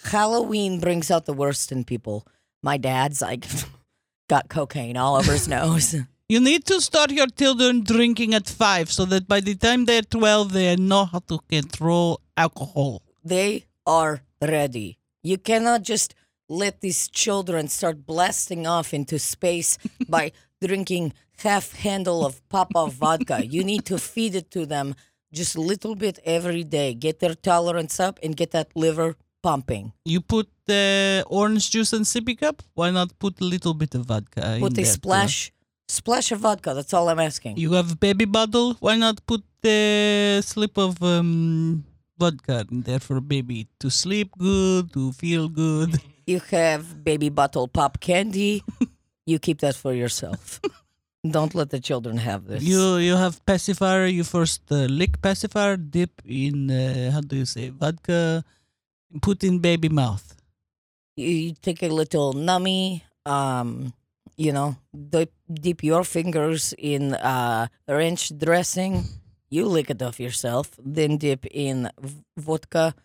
[0.05, 2.25] Halloween brings out the worst in people.
[2.63, 3.45] My dad's like,
[4.27, 5.95] got cocaine all over his nose.
[6.27, 10.01] You need to start your children drinking at five so that by the time they're
[10.01, 13.03] 12, they know how to control alcohol.
[13.21, 14.97] they are ready.
[15.23, 16.15] You cannot just
[16.47, 21.11] let these children start blasting off into space by drinking
[21.41, 23.45] half handle of Popov vodka.
[23.45, 24.95] You need to feed it to them
[25.33, 26.93] just a little bit every day.
[26.93, 29.93] Get their tolerance up and get that liver pumping.
[30.05, 32.61] You put the orange juice in sippy cup.
[32.73, 34.41] Why not put a little bit of vodka?
[34.41, 34.91] Put in a there, too?
[34.91, 35.51] splash,
[35.87, 36.73] splash of vodka.
[36.73, 37.57] That's all I'm asking.
[37.57, 38.75] You have baby bottle.
[38.79, 41.85] Why not put the slip of um,
[42.17, 45.99] vodka in there for baby to sleep good, to feel good?
[46.27, 48.63] You have baby bottle pop candy.
[49.25, 50.61] you keep that for yourself.
[51.23, 52.63] Don't let the children have this.
[52.63, 54.07] You you have pacifier.
[54.07, 58.43] You first uh, lick pacifier, dip in uh, how do you say vodka,
[59.21, 60.25] put in baby mouth.
[61.15, 63.93] you, you take a little nummy, um,
[64.35, 69.03] you know, dip, dip your fingers in uh, ranch dressing.
[69.51, 72.95] You lick it off yourself, then dip in v- vodka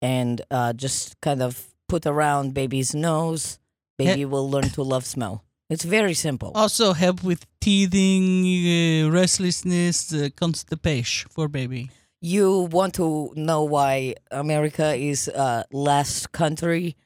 [0.00, 3.58] and uh, just kind of put around baby's nose.
[3.98, 5.42] Baby will learn to love smell.
[5.68, 6.52] It's very simple.
[6.54, 11.90] Also help with teething, uh, restlessness, uh, constipation for baby.
[12.20, 16.96] You want to know why America is uh, last country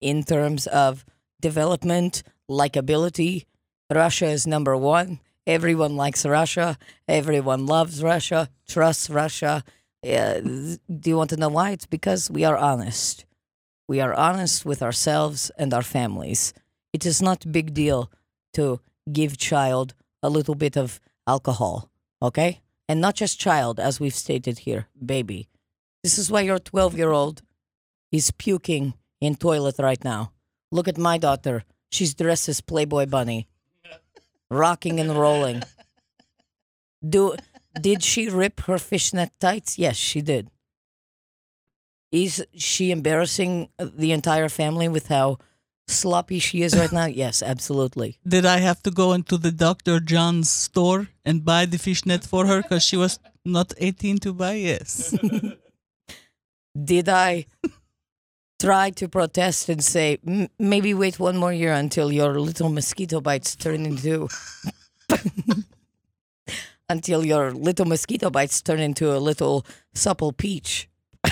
[0.00, 1.04] in terms of
[1.40, 3.46] development, likability?
[3.92, 5.20] Russia is number one.
[5.46, 6.78] Everyone likes Russia.
[7.08, 9.64] Everyone loves Russia, trusts Russia.
[10.04, 11.70] Uh, do you want to know why?
[11.70, 13.24] It's because we are honest.
[13.88, 16.52] We are honest with ourselves and our families.
[16.92, 18.10] It is not a big deal
[18.54, 18.80] to
[19.12, 22.60] give child a little bit of alcohol, okay?
[22.88, 25.48] And not just child, as we've stated here, baby.
[26.02, 27.42] This is why your 12 year old
[28.10, 30.32] is puking in toilet right now.
[30.72, 31.64] Look at my daughter.
[31.90, 33.48] She's dressed as Playboy Bunny,
[34.50, 35.62] rocking and rolling.
[37.06, 37.36] Do
[37.80, 39.78] did she rip her fishnet tights?
[39.78, 40.50] Yes, she did.
[42.10, 45.38] Is she embarrassing the entire family with how
[45.90, 47.06] sloppy she is right now?
[47.06, 48.18] Yes, absolutely.
[48.26, 50.00] Did I have to go into the Dr.
[50.00, 54.54] John's store and buy the fishnet for her because she was not 18 to buy?
[54.54, 55.14] Yes.
[56.84, 57.46] Did I
[58.60, 63.20] try to protest and say, "M- maybe wait one more year until your little mosquito
[63.20, 64.28] bites turn into.
[66.88, 70.88] until your little mosquito bites turn into a little supple peach?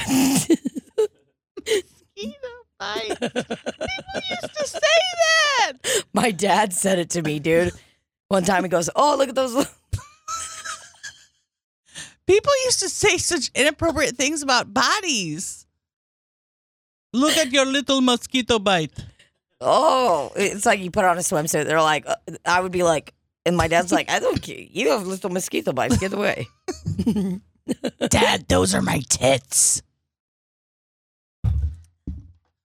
[2.80, 3.40] People
[4.30, 5.72] used to say that.
[6.12, 7.72] My dad said it to me, dude.
[8.28, 9.54] One time he goes, Oh, look at those.
[12.26, 15.66] People used to say such inappropriate things about bodies.
[17.12, 18.92] Look at your little mosquito bite.
[19.60, 21.64] Oh, it's like you put on a swimsuit.
[21.64, 23.14] They're like, uh, I would be like,
[23.46, 24.58] and my dad's like, I don't care.
[24.58, 25.96] You have little mosquito bites.
[25.96, 26.46] Get away.
[28.08, 29.82] Dad, those are my tits.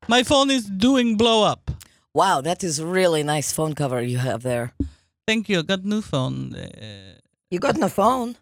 [0.07, 1.71] My phone is doing blow up.
[2.13, 4.73] Wow, that is really nice phone cover you have there.
[5.27, 5.59] Thank you.
[5.59, 6.53] I got new phone.
[6.55, 8.35] Uh, You got no phone.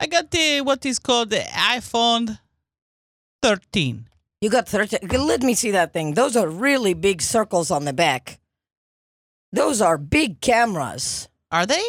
[0.00, 1.44] I got the what is called the
[1.76, 2.38] iPhone
[3.42, 4.08] 13.
[4.40, 5.08] You got 13.
[5.08, 6.14] Let me see that thing.
[6.14, 8.40] Those are really big circles on the back.
[9.52, 11.28] Those are big cameras.
[11.50, 11.84] Are they?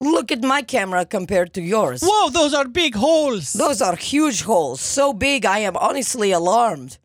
[0.00, 2.02] Look at my camera compared to yours.
[2.02, 3.52] Whoa, those are big holes.
[3.52, 4.80] Those are huge holes.
[4.80, 6.98] So big, I am honestly alarmed.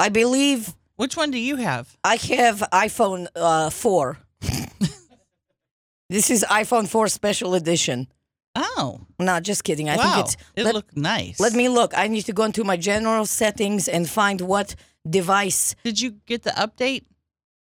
[0.00, 1.96] I believe Which one do you have?
[2.02, 4.18] I have iPhone uh, 4.
[6.08, 8.08] this is iPhone 4 special edition.
[8.54, 9.88] Oh, No, just kidding.
[9.90, 10.14] I wow.
[10.14, 10.36] think it's.
[10.56, 11.38] it let, looked nice.
[11.38, 11.92] let me look.
[11.96, 14.74] I need to go into my general settings and find what
[15.08, 15.76] device.
[15.84, 17.04] Did you get the update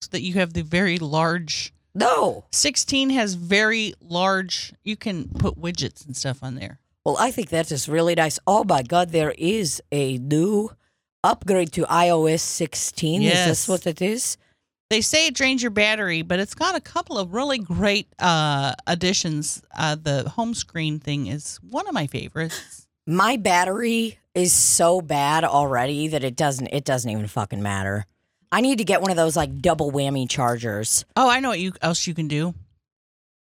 [0.02, 1.74] so that you have the very large?
[1.96, 2.46] No.
[2.52, 4.74] 16 has very large.
[4.84, 6.80] You can put widgets and stuff on there.
[7.06, 8.38] Well, I think that is really nice.
[8.46, 10.72] Oh my God, there is a new
[11.26, 13.22] upgrade to iOS 16.
[13.22, 13.48] Is Yes.
[13.48, 14.38] this what it is?
[14.90, 18.74] They say it drains your battery, but it's got a couple of really great uh,
[18.86, 19.62] additions.
[19.76, 22.88] Uh, the home screen thing is one of my favorites.
[23.08, 26.68] My battery is so bad already that it doesn't.
[26.68, 28.06] It doesn't even fucking matter.
[28.52, 31.04] I need to get one of those like double whammy chargers.
[31.16, 32.54] Oh, I know what you else you can do.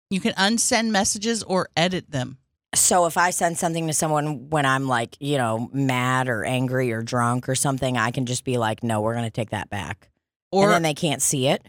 [0.09, 2.37] You can unsend messages or edit them.
[2.73, 6.91] So if I send something to someone when I'm like, you know, mad or angry
[6.93, 10.09] or drunk or something, I can just be like, "No, we're gonna take that back,"
[10.51, 11.65] Or and then they can't see it.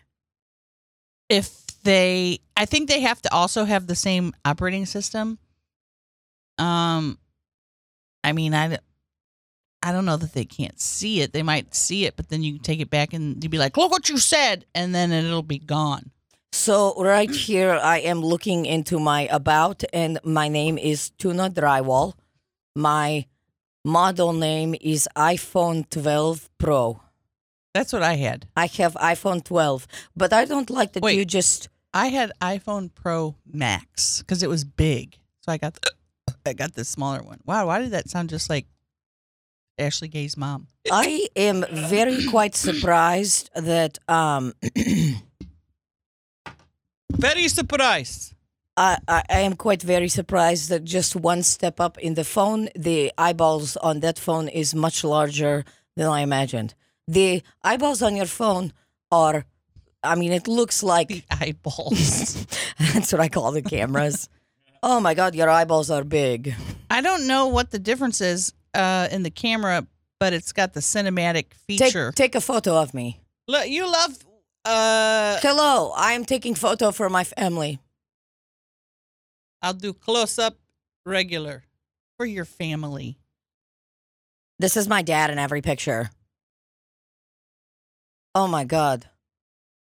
[1.28, 5.38] if they I think they have to also have the same operating system.
[6.58, 7.18] Um
[8.24, 8.78] I mean, I
[9.82, 11.32] I don't know that they can't see it.
[11.32, 13.76] They might see it, but then you can take it back and you'd be like,
[13.76, 16.12] "Look what you said," and then it'll be gone.
[16.52, 22.12] So right here, I am looking into my about, and my name is Tuna Drywall.
[22.76, 23.26] My
[23.86, 27.00] model name is iPhone 12 Pro.
[27.72, 28.48] That's what I had.
[28.54, 31.16] I have iPhone 12, but I don't like that Wait.
[31.16, 31.70] you just.
[31.94, 35.90] I had iPhone Pro Max because it was big, so I got the,
[36.46, 37.40] I got the smaller one.
[37.46, 38.66] Wow, why did that sound just like
[39.78, 40.66] Ashley Gay's mom?
[40.90, 44.52] I am very quite surprised that um
[47.18, 48.34] Very surprised.
[48.76, 52.68] I, I I am quite very surprised that just one step up in the phone,
[52.74, 55.64] the eyeballs on that phone is much larger
[55.96, 56.74] than I imagined.
[57.06, 58.72] The eyeballs on your phone
[59.10, 59.44] are,
[60.02, 62.46] I mean, it looks like The eyeballs.
[62.78, 64.28] that's what I call the cameras.
[64.82, 66.54] oh my God, your eyeballs are big.
[66.90, 69.86] I don't know what the difference is uh, in the camera,
[70.18, 72.12] but it's got the cinematic Take feature.
[72.12, 73.20] take a photo of me.
[73.48, 74.16] Look, you love.
[74.64, 77.80] Uh, Hello, I am taking photo for my family.
[79.60, 80.56] I'll do close up,
[81.04, 81.64] regular.
[82.16, 83.18] for your family.
[84.58, 86.10] This is my dad in every picture.
[88.34, 89.06] Oh my God.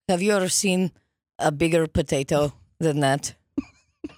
[0.09, 0.93] Have you ever seen
[1.39, 3.35] a bigger potato than that?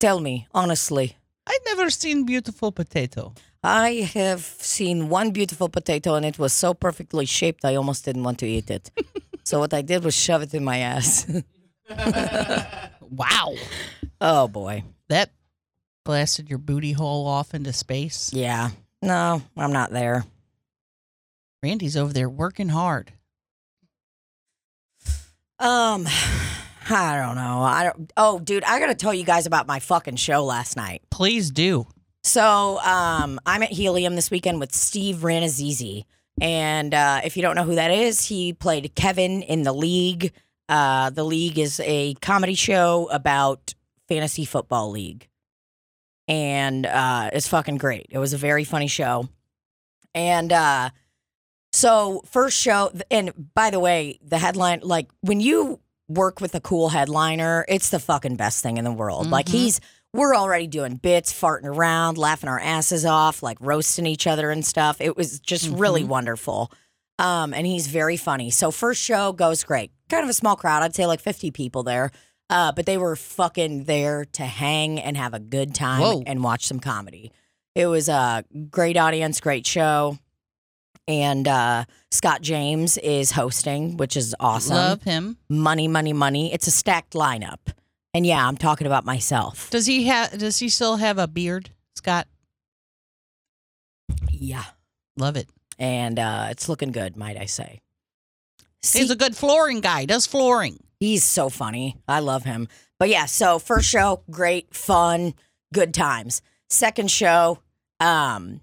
[0.00, 1.16] Tell me, honestly.
[1.46, 3.34] I've never seen beautiful potato.
[3.62, 8.22] I have seen one beautiful potato and it was so perfectly shaped I almost didn't
[8.24, 8.90] want to eat it.
[9.44, 11.26] so what I did was shove it in my ass.
[13.10, 13.56] Wow.
[14.20, 14.84] oh boy.
[15.08, 15.30] That
[16.04, 18.30] blasted your booty hole off into space.
[18.32, 18.70] Yeah.
[19.02, 20.24] No, I'm not there.
[21.62, 23.12] Randy's over there working hard.
[25.58, 26.06] Um
[26.88, 27.62] I don't know.
[27.62, 30.76] I don't Oh, dude, I got to tell you guys about my fucking show last
[30.76, 31.02] night.
[31.10, 31.86] Please do.
[32.22, 36.04] So um, I'm at Helium this weekend with Steve Rannazzisi.
[36.40, 40.32] And uh, if you don't know who that is, he played Kevin in The League.
[40.68, 43.74] Uh, the League is a comedy show about
[44.08, 45.28] fantasy football league.
[46.28, 48.06] And uh, it's fucking great.
[48.10, 49.28] It was a very funny show.
[50.14, 50.90] And uh,
[51.72, 56.60] so, first show, and by the way, the headline, like when you work with a
[56.60, 59.28] cool headliner, it's the fucking best thing in the world.
[59.30, 59.52] Like Mhm.
[59.52, 59.80] he's
[60.12, 64.64] we're already doing bits, farting around, laughing our asses off, like roasting each other and
[64.66, 65.00] stuff.
[65.00, 66.08] It was just really Mhm.
[66.08, 66.72] wonderful.
[67.18, 68.50] Um, and he's very funny.
[68.50, 69.92] So first show goes great.
[70.08, 70.82] Kind of a small crowd.
[70.82, 72.10] I'd say like 50 people there.
[72.48, 76.22] Uh, but they were fucking there to hang and have a good time Whoa.
[76.26, 77.30] and watch some comedy.
[77.76, 80.18] It was a great audience, great show.
[81.06, 85.36] And uh, Scott James is hosting, which is awesome Love him.
[85.48, 86.52] money, money, money.
[86.52, 87.58] It's a stacked lineup.
[88.12, 89.70] And yeah, I'm talking about myself.
[89.70, 90.36] Does he have?
[90.38, 92.26] Does he still have a beard, Scott?
[94.30, 94.64] Yeah.
[95.16, 95.48] Love it.
[95.78, 97.80] And uh, it's looking good, might I say.
[98.82, 100.06] See, He's a good flooring guy.
[100.06, 100.78] Does flooring.
[100.98, 101.96] he's so funny.
[102.08, 102.68] I love him.
[102.98, 105.34] But yeah, so first show, great, fun,
[105.72, 106.42] good times.
[106.68, 107.58] Second show,
[107.98, 108.60] um,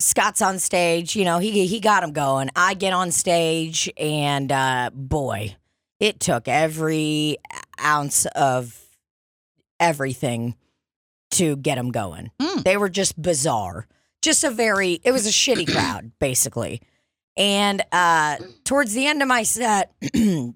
[0.00, 1.16] Scott's on stage.
[1.16, 2.50] You know, he he got him going.
[2.56, 5.56] I get on stage, and uh, boy,
[6.00, 7.36] it took every
[7.80, 8.78] ounce of
[9.80, 10.54] everything
[11.32, 12.30] to get them going.
[12.40, 12.64] Mm.
[12.64, 13.86] They were just bizarre.
[14.20, 15.00] Just a very.
[15.04, 16.80] It was a shitty crowd, basically.
[17.36, 20.54] And uh, towards the end of my set, and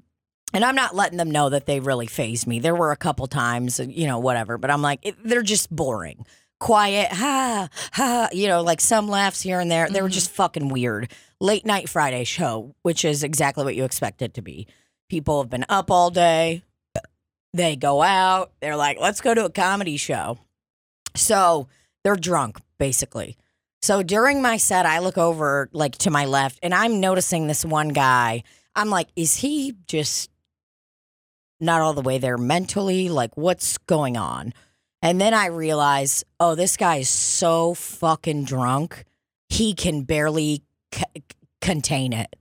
[0.53, 2.61] I'm not letting them know that they really fazed me.
[2.61, 6.27] There were a couple times, you know, whatever, but I'm like, it, they're just boring.
[6.61, 9.89] Quiet, ha, ha, you know, like some laughs here and there.
[9.91, 10.13] They were Mhm.
[10.13, 11.11] just fucking weird.
[11.41, 14.67] Late night Friday show, which is exactly what you expect it to be.
[15.11, 16.63] People have been up all day.
[17.57, 18.53] They go out.
[18.61, 20.39] They're like, let's go to a comedy show.
[21.15, 21.69] So
[22.05, 23.39] they're drunk, basically.
[23.81, 27.65] So during my set, I look over like to my left and I'm noticing this
[27.65, 28.43] one guy.
[28.75, 30.31] I'm like, is he just
[31.59, 33.09] not all the way there mentally?
[33.09, 34.53] Like, what's going on?
[35.01, 39.05] And then I realize, oh, this guy is so fucking drunk.
[39.49, 41.05] He can barely c-
[41.63, 42.37] contain it.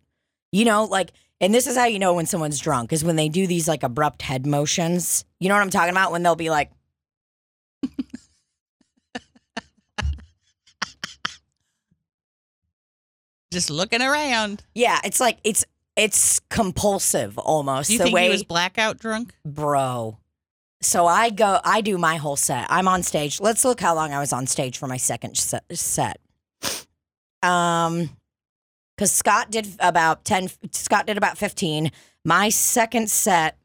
[0.51, 3.29] You know, like, and this is how you know when someone's drunk is when they
[3.29, 5.25] do these like abrupt head motions.
[5.39, 6.11] You know what I'm talking about?
[6.11, 6.71] When they'll be like,
[13.51, 14.63] Just looking around.
[14.73, 15.63] yeah, it's like, it's,
[15.95, 17.89] it's compulsive almost.
[17.89, 19.33] You the think way he was blackout drunk?
[19.45, 20.17] bro.
[20.81, 22.67] So I go, I do my whole set.
[22.69, 23.39] I'm on stage.
[23.39, 26.19] Let's look how long I was on stage for my second set.
[27.41, 28.09] Um,
[28.95, 31.91] because Scott did about 10, Scott did about 15.
[32.23, 33.57] My second set,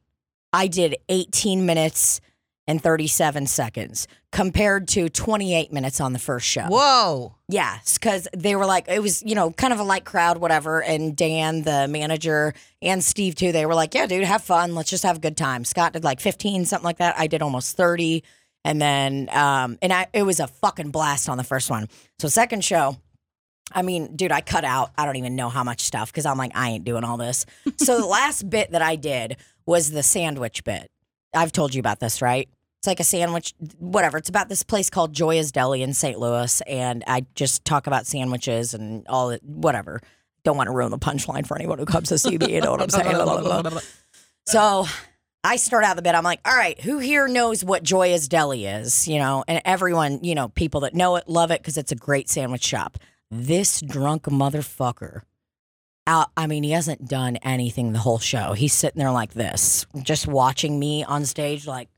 [0.53, 2.20] I did 18 minutes
[2.66, 6.66] and 37 seconds compared to 28 minutes on the first show.
[6.68, 7.35] Whoa.
[7.49, 10.81] Yes, because they were like, it was, you know, kind of a light crowd, whatever.
[10.81, 14.76] And Dan, the manager, and Steve, too, they were like, yeah, dude, have fun.
[14.76, 15.64] Let's just have a good time.
[15.64, 17.18] Scott did like 15, something like that.
[17.18, 18.22] I did almost 30.
[18.64, 21.89] And then, um, and I, it was a fucking blast on the first one.
[22.20, 22.99] So, second show,
[23.73, 26.39] I mean, dude, I cut out, I don't even know how much stuff because I'm
[26.39, 27.47] like, I ain't doing all this.
[27.77, 30.91] so, the last bit that I did was the sandwich bit.
[31.35, 32.49] I've told you about this, right?
[32.79, 34.16] It's like a sandwich, whatever.
[34.16, 36.18] It's about this place called Gioia's Deli in St.
[36.18, 40.01] Louis, and I just talk about sandwiches and all whatever.
[40.45, 42.55] Don't want to ruin the punchline for anyone who comes to see me.
[42.55, 43.12] You know what I'm saying?
[43.12, 43.81] Blah, blah, blah.
[44.47, 44.87] So
[45.45, 46.14] I start out the bit.
[46.14, 49.07] I'm like, all right, who here knows what Gioia's Deli is?
[49.07, 51.97] You know, and everyone, you know, people that know it love it because it's a
[51.97, 52.97] great sandwich shop
[53.31, 55.22] this drunk motherfucker
[56.07, 56.31] out.
[56.37, 58.53] I mean, he hasn't done anything the whole show.
[58.53, 61.89] He's sitting there like this, just watching me on stage, like.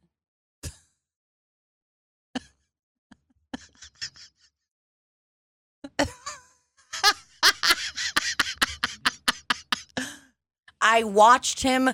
[10.85, 11.91] I watched him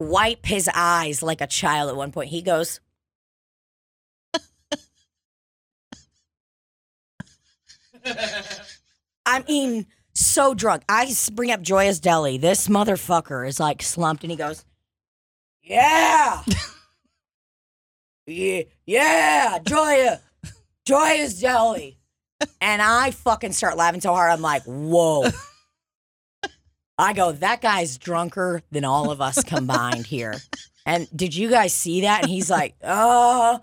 [0.00, 2.30] wipe his eyes like a child at one point.
[2.30, 2.80] He goes,
[9.24, 10.82] I mean, so drunk.
[10.88, 12.38] I bring up Gioia's Deli.
[12.38, 14.64] This motherfucker is like slumped and he goes,
[15.62, 16.42] Yeah.
[18.26, 20.20] yeah, yeah, Gioia.
[20.86, 21.98] Gioia's Deli.
[22.60, 24.32] And I fucking start laughing so hard.
[24.32, 25.26] I'm like, Whoa.
[26.98, 30.34] I go, That guy's drunker than all of us combined here.
[30.84, 32.22] And did you guys see that?
[32.22, 33.60] And he's like, Oh.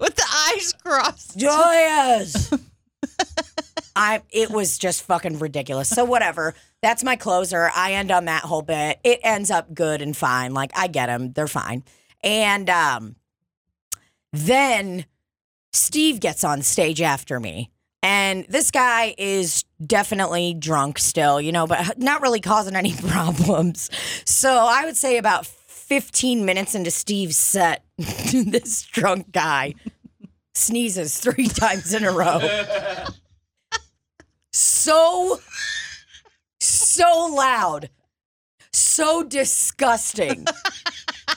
[0.00, 0.14] With
[0.84, 1.38] crossed.
[1.38, 2.52] Joyous.
[3.96, 5.88] I it was just fucking ridiculous.
[5.88, 6.54] So whatever.
[6.82, 7.70] That's my closer.
[7.74, 8.98] I end on that whole bit.
[9.04, 10.52] It ends up good and fine.
[10.52, 11.32] Like I get them.
[11.32, 11.84] They're fine.
[12.22, 13.16] And um
[14.32, 15.06] then
[15.72, 17.70] Steve gets on stage after me.
[18.02, 23.90] And this guy is definitely drunk still, you know, but not really causing any problems.
[24.26, 29.74] So I would say about 15 minutes into Steve's set, this drunk guy
[30.54, 32.40] sneezes three times in a row.
[34.52, 35.40] So,
[36.60, 37.90] so loud,
[38.72, 40.46] so disgusting.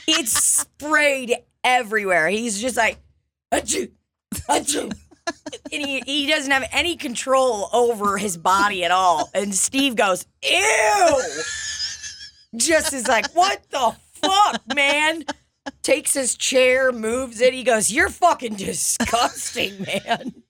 [0.08, 2.30] It's sprayed everywhere.
[2.30, 3.00] He's just like,
[3.52, 3.92] achoo,
[4.50, 4.94] achoo.
[5.72, 9.30] And he, he doesn't have any control over his body at all.
[9.34, 11.22] And Steve goes, ew.
[12.56, 15.26] Just is like, what the fuck, man?
[15.82, 17.54] Takes his chair, moves it.
[17.54, 20.44] He goes, You're fucking disgusting, man.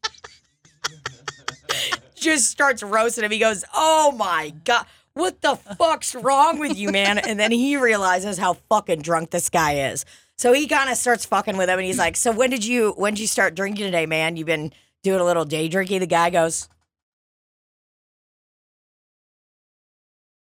[2.16, 3.32] Just starts roasting him.
[3.32, 4.86] He goes, Oh my God.
[5.14, 7.18] What the fuck's wrong with you, man?
[7.18, 10.06] And then he realizes how fucking drunk this guy is.
[10.38, 12.94] So he kind of starts fucking with him and he's like, So when did you
[12.98, 14.36] when did you start drinking today, man?
[14.36, 14.72] You've been
[15.04, 16.00] doing a little day drinking.
[16.02, 16.70] The guy goes,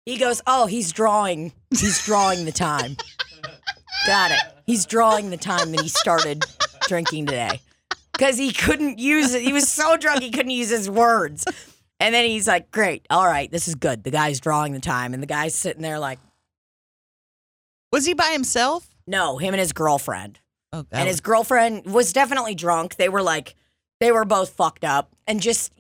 [0.06, 1.54] He goes, Oh, he's drawing.
[1.70, 2.98] He's drawing the time.
[4.10, 4.40] Got it.
[4.66, 6.44] He's drawing the time that he started
[6.88, 7.62] drinking today.
[8.12, 9.44] Because he couldn't use it.
[9.44, 11.46] He was so drunk he couldn't use his words.
[12.00, 14.04] And then he's like, Great, all right, this is good.
[14.04, 15.14] The guy's drawing the time.
[15.14, 16.18] And the guy's sitting there like,
[17.92, 18.90] Was he by himself?
[19.06, 20.40] No, him and his girlfriend.
[20.74, 22.96] Oh, and his girlfriend was definitely drunk.
[22.96, 23.54] They were like,
[24.00, 25.16] they were both fucked up.
[25.28, 25.72] And just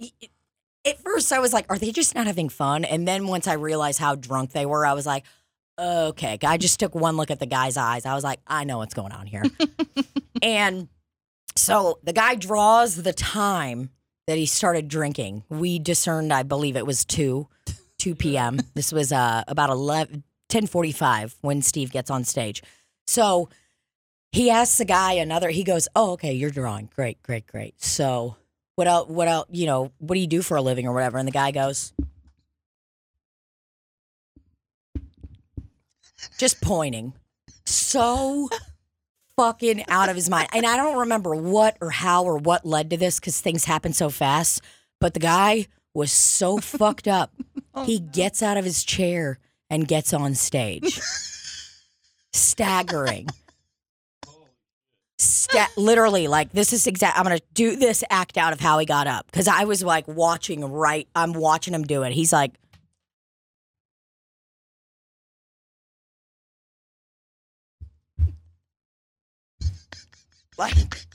[0.86, 2.86] at first, I was like, are they just not having fun?
[2.86, 5.26] And then once I realized how drunk they were, I was like,
[5.80, 6.38] okay.
[6.44, 8.06] I just took one look at the guy's eyes.
[8.06, 9.44] I was like, I know what's going on here.
[10.42, 10.88] and
[11.56, 13.90] so the guy draws the time
[14.28, 15.44] that he started drinking.
[15.50, 17.48] We discerned, I believe it was 2,
[17.98, 18.60] 2 p.m.
[18.76, 22.62] this was uh, about 11, 1045 when Steve gets on stage.
[23.08, 23.50] So
[24.32, 26.90] he asks the guy another, he goes, oh, okay, you're drawing.
[26.96, 27.82] Great, great, great.
[27.82, 28.36] So
[28.76, 31.18] what else, what else, you know, what do you do for a living or whatever?
[31.18, 31.94] And the guy goes,
[36.40, 37.14] just pointing.
[37.66, 38.50] So
[39.38, 40.50] fucking out of his mind.
[40.54, 43.94] And I don't remember what or how or what led to this because things happen
[43.94, 44.62] so fast.
[45.00, 47.32] But the guy was so oh, fucked up.
[47.86, 49.38] He gets out of his chair
[49.70, 51.00] and gets on stage.
[52.34, 53.28] Staggering.
[55.18, 57.18] Sta- literally, like this is exact.
[57.18, 60.08] I'm gonna do this act out of how he got up because I was like
[60.08, 61.08] watching right.
[61.14, 62.14] I'm watching him do it.
[62.14, 62.54] He's like,
[70.60, 71.08] like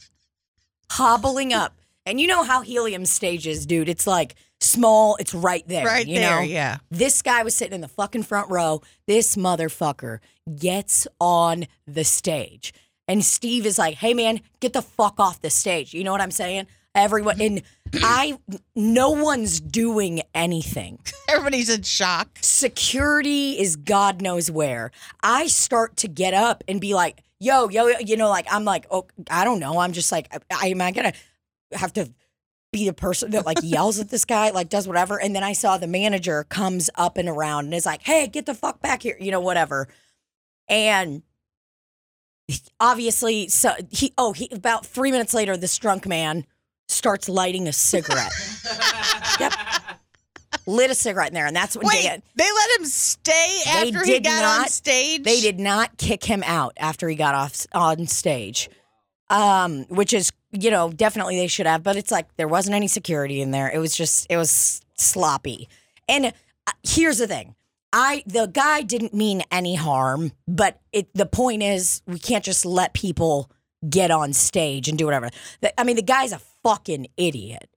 [0.91, 1.77] hobbling up.
[2.07, 3.89] And you know how helium stages, dude.
[3.89, 5.17] It's like small.
[5.21, 5.87] It's right there.
[5.87, 6.43] right you there, know?
[6.43, 6.79] yeah.
[6.91, 8.83] This guy was sitting in the fucking front row.
[9.07, 10.19] This motherfucker
[10.57, 12.75] gets on the stage.
[13.09, 15.95] And Steve is like, hey man, get the fuck off the stage.
[15.95, 16.67] You know what I'm saying?
[16.95, 17.63] Everyone and
[17.95, 18.39] I
[18.77, 21.01] no one's doing anything.
[21.29, 22.39] Everybody's in shock.
[22.41, 24.91] Security is God knows where.
[25.23, 28.65] I start to get up and be like, yo, yo, yo, you know, like I'm
[28.65, 29.79] like, oh, I don't know.
[29.79, 31.13] I'm just like, I, am I gonna
[31.73, 32.11] have to
[32.73, 35.21] be the person that like yells at this guy, like does whatever.
[35.21, 38.47] And then I saw the manager comes up and around and is like, hey, get
[38.47, 39.89] the fuck back here, you know, whatever.
[40.69, 41.23] And
[42.81, 46.47] obviously, so he, oh, he, about three minutes later, this drunk man
[46.89, 48.33] starts lighting a cigarette.
[50.67, 51.47] Lit a cigarette in there.
[51.47, 55.23] And that's when Wait, Dan, they let him stay after he got on stage?
[55.23, 58.71] they did not kick him out after he got off on stage.
[59.31, 62.89] Um, which is, you know, definitely they should have, but it's like there wasn't any
[62.89, 63.71] security in there.
[63.71, 65.69] It was just it was sloppy.
[66.09, 67.55] And uh, here's the thing.
[67.93, 72.67] I the guy didn't mean any harm, but it the point is we can't just
[72.67, 73.51] let people
[73.89, 75.31] get on stage and do whatever.
[75.79, 77.69] I mean, the guy's a fucking idiot.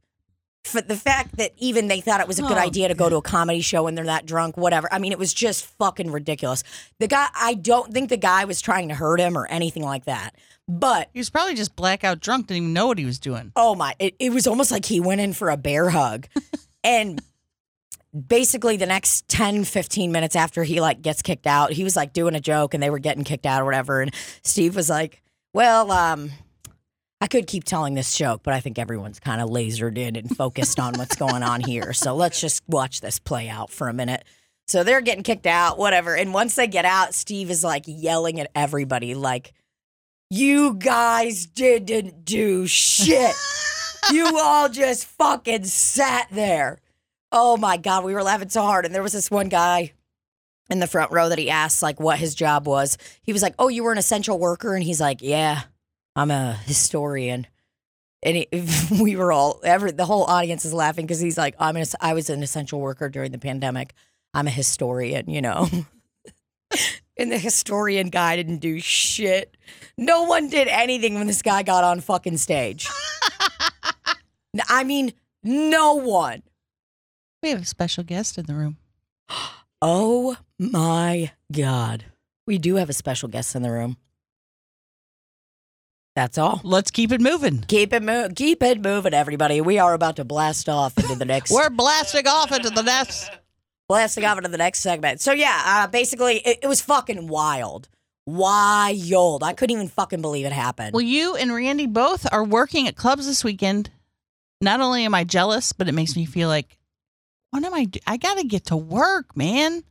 [0.74, 3.16] The fact that even they thought it was a good Oh, idea to go to
[3.18, 4.88] a comedy show when they're that drunk, whatever.
[4.92, 6.64] I mean, it was just fucking ridiculous.
[7.00, 10.06] The guy, I don't think the guy was trying to hurt him or anything like
[10.06, 10.36] that.
[10.68, 13.52] But He was probably just blackout drunk, didn't even know what he was doing.
[13.56, 16.28] oh my, it, it was almost like he went in for a bear hug.
[16.84, 17.22] and
[18.28, 22.14] basically the next 10, 15 minutes after he like gets kicked out, he was like
[22.14, 24.02] doing a joke and they were getting kicked out or whatever.
[24.02, 24.14] And
[24.44, 25.22] Steve was like,
[25.54, 26.32] well, um,
[27.20, 30.36] I could keep telling this joke, but I think everyone's kind of lasered in and
[30.36, 31.92] focused on what's going on here.
[31.94, 34.24] So let's just watch this play out for a minute.
[34.68, 36.16] So they're getting kicked out, whatever.
[36.16, 39.54] And once they get out, Steve is like yelling at everybody, like,
[40.30, 43.34] you guys didn't do shit.
[44.12, 46.80] you all just fucking sat there.
[47.32, 48.86] Oh my God, we were laughing so hard.
[48.86, 49.94] And there was this one guy
[50.70, 52.98] in the front row that he asked, like, what his job was.
[53.22, 54.76] He was like, Oh, you were an essential worker?
[54.76, 55.64] And he's like, Yeah.
[56.18, 57.46] I'm a historian.
[58.24, 58.46] And
[59.02, 62.14] we were all, every, the whole audience is laughing because he's like, I'm an, I
[62.14, 63.94] was an essential worker during the pandemic.
[64.34, 65.70] I'm a historian, you know.
[67.18, 69.56] and the historian guy didn't do shit.
[69.96, 72.90] No one did anything when this guy got on fucking stage.
[74.68, 75.14] I mean,
[75.44, 76.42] no one.
[77.44, 78.78] We have a special guest in the room.
[79.80, 82.06] Oh my God.
[82.48, 83.98] We do have a special guest in the room.
[86.18, 86.60] That's all.
[86.64, 87.64] Let's keep it moving.
[87.68, 88.34] Keep it moving.
[88.34, 89.62] keep it moving, everybody.
[89.62, 93.30] We are about to blast off into the next We're blasting off into the next.
[93.88, 95.22] blasting off into the next segment.
[95.22, 97.88] So yeah, uh, basically, it, it was fucking wild,
[98.26, 99.44] wild.
[99.44, 100.94] I couldn't even fucking believe it happened.
[100.94, 103.92] Well, you and Randy both are working at clubs this weekend.
[104.60, 106.80] Not only am I jealous, but it makes me feel like,
[107.52, 107.84] what am I?
[107.84, 109.84] Do- I gotta get to work, man.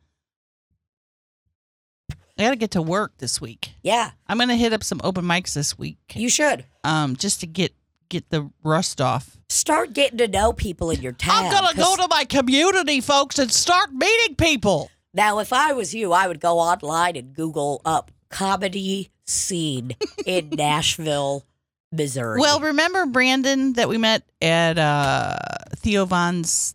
[2.38, 3.70] I gotta get to work this week.
[3.82, 7.46] yeah, I'm gonna hit up some open mics this week, you should um, just to
[7.46, 7.74] get
[8.08, 9.36] get the rust off.
[9.48, 11.46] start getting to know people in your town.
[11.46, 14.90] I'm going to go to my community, folks, and start meeting people.
[15.12, 20.50] Now, if I was you, I would go online and Google up comedy scene in
[20.52, 21.44] Nashville,
[21.90, 22.40] Missouri.
[22.40, 25.36] Well, remember Brandon that we met at uh,
[25.76, 26.74] Theo Von's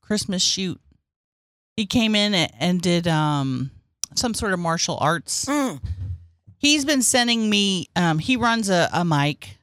[0.00, 0.80] Christmas shoot?
[1.76, 3.70] He came in and did um,
[4.18, 5.44] some sort of martial arts.
[5.46, 5.80] Mm.
[6.58, 7.88] He's been sending me.
[7.96, 9.56] Um, he runs a, a mic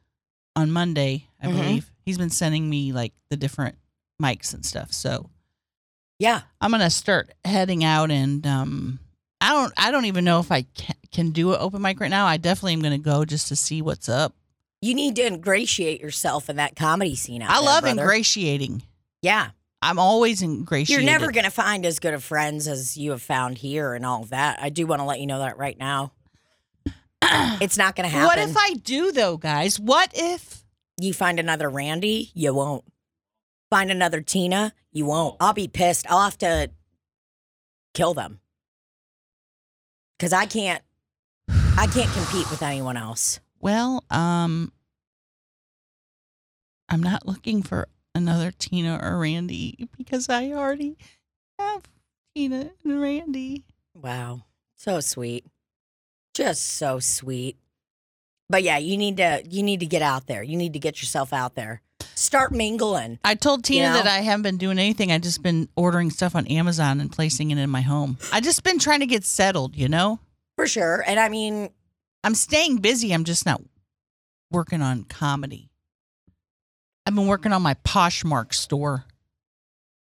[0.56, 1.52] on Monday, I Mhm.
[1.54, 1.92] believe.
[2.06, 3.76] He's been sending me like the different
[4.22, 4.92] mics and stuff.
[4.92, 5.30] So
[6.18, 9.00] yeah, I'm gonna start heading out and um,
[9.40, 9.74] I don't.
[9.78, 12.26] I don't even know if I can, can do an open mic right now.
[12.26, 14.34] I definitely am gonna go just to see what's up.
[14.82, 17.42] you need to ingratiate yourself in that comedy scene.
[17.42, 18.02] Out I there, love brother.
[18.02, 18.82] ingratiating.
[19.22, 19.50] Yeah,
[19.82, 21.04] I'm always ingratiated.
[21.04, 24.24] you're never gonna find as good of friends as you have found here and all
[24.24, 24.60] of that.
[24.62, 26.12] I do want to let you know that right now.
[27.24, 28.26] it's not gonna happen.
[28.26, 29.80] What if I do though, guys?
[29.80, 30.60] What if?
[31.02, 32.32] you find another Randy?
[32.34, 32.84] You won't.
[33.70, 34.74] Find another Tina?
[34.92, 35.38] You won't.
[35.40, 36.10] I'll be pissed.
[36.10, 36.72] I'll have to
[37.94, 38.40] kill them
[40.18, 40.84] because I can't.
[41.78, 43.40] I can't compete with anyone else.
[43.60, 44.74] Well, um,
[46.90, 50.98] I'm not looking for another Tina or Randy because I already
[51.58, 51.84] have
[52.36, 53.64] Tina and Randy.
[53.96, 54.44] Wow,
[54.76, 55.46] so sweet,
[56.34, 57.58] just so sweet.
[58.50, 60.42] But yeah, you need to you need to get out there.
[60.42, 61.82] You need to get yourself out there.
[62.16, 63.20] Start mingling.
[63.24, 64.04] I told Tina You know?
[64.04, 65.12] that I haven't been doing anything.
[65.12, 68.18] I've just been ordering stuff on Amazon and placing it in my home.
[68.34, 70.20] I just been trying to get settled, you know?
[70.58, 71.02] For sure.
[71.08, 71.70] And I mean,
[72.24, 73.14] I'm staying busy.
[73.14, 73.62] I'm just not
[74.52, 75.69] working on comedy.
[77.10, 79.06] I've been working on my Poshmark store.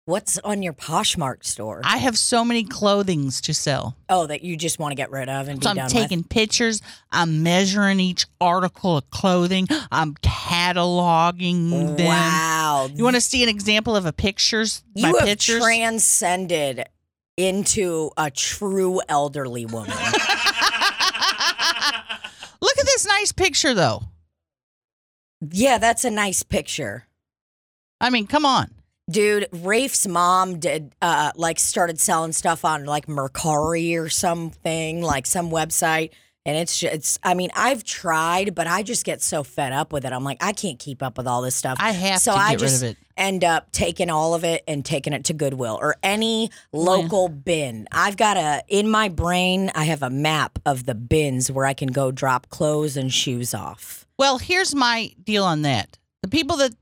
[0.06, 1.82] what's on your Poshmark store?
[1.84, 3.98] I have so many clothings to sell.
[4.10, 6.84] oh, that you just want to get rid of and be So I'm taking pictures.
[7.12, 9.66] I'm measuring each article of clothing.
[9.91, 11.98] I'm cataloging with.
[11.98, 12.06] them.
[12.06, 12.89] Wow.
[12.94, 14.84] You want to see an example of a pictures?
[14.94, 15.64] You my have pictures.
[15.64, 16.86] transcended
[17.38, 19.89] into a true elderly woman.
[22.62, 24.04] Look at this nice picture, though.
[25.52, 27.08] Yeah, that's a nice picture.
[28.00, 28.72] I mean, come on.
[29.10, 35.26] Dude, Rafe's mom did uh like started selling stuff on like Mercari or something, like
[35.26, 36.12] some website.
[36.46, 39.94] And it's just, it's I mean, I've tried, but I just get so fed up
[39.94, 40.12] with it.
[40.12, 41.78] I'm like, I can't keep up with all this stuff.
[41.80, 43.04] I have so to I just rid of it.
[43.16, 47.88] end up taking all of it and taking it to Goodwill or any local bin.
[47.91, 51.74] I've got a in my brain, I have a map of the bins where I
[51.74, 54.03] can go drop clothes and shoes off.
[54.24, 55.97] Well, here's my deal on that.
[56.21, 56.74] The people that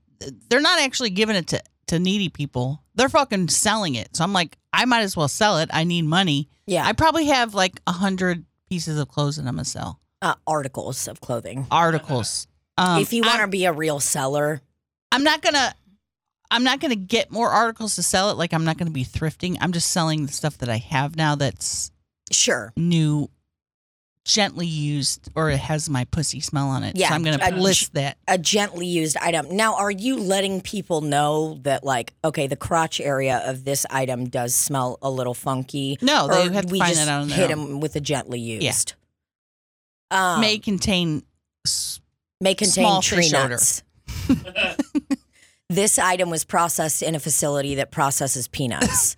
[0.48, 2.84] they're not actually giving it to, to needy people.
[2.94, 4.14] They're fucking selling it.
[4.14, 5.68] So I'm like, I might as well sell it.
[5.72, 6.48] I need money.
[6.66, 6.86] Yeah.
[6.86, 9.98] I probably have like a hundred pieces of clothes that I'm gonna sell.
[10.22, 11.66] uh, articles of clothing.
[11.72, 12.46] Articles.
[12.78, 14.60] Um, if you want to be a real seller,
[15.10, 15.74] I'm not gonna.
[16.52, 18.36] I'm not going to get more articles to sell it.
[18.36, 19.56] Like I'm not going to be thrifting.
[19.60, 21.90] I'm just selling the stuff that I have now that's
[22.30, 22.72] Sure.
[22.76, 23.28] new,
[24.24, 26.96] gently used, or it has my pussy smell on it.
[26.96, 28.18] Yeah, so I'm going to list that.
[28.28, 29.54] A gently used item.
[29.56, 34.28] Now, are you letting people know that, like, okay, the crotch area of this item
[34.28, 35.98] does smell a little funky?
[36.00, 37.68] No, they have to we find just that out on their hit own.
[37.70, 38.94] them with a gently used.
[40.10, 41.22] Um, May contain.
[41.66, 42.00] s-
[42.40, 43.48] may contain small tree fish odor.
[43.48, 43.82] nuts.
[45.68, 49.16] this item was processed in a facility that processes peanuts.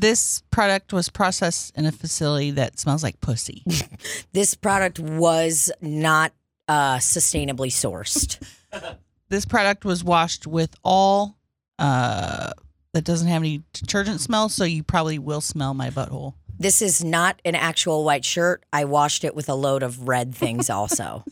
[0.00, 3.62] This product was processed in a facility that smells like pussy.
[4.32, 6.32] this product was not
[6.68, 8.38] uh, sustainably sourced.
[9.30, 11.38] this product was washed with all
[11.78, 12.50] uh,
[12.92, 16.34] that doesn't have any detergent smell, so you probably will smell my butthole.
[16.58, 18.64] This is not an actual white shirt.
[18.72, 21.24] I washed it with a load of red things also.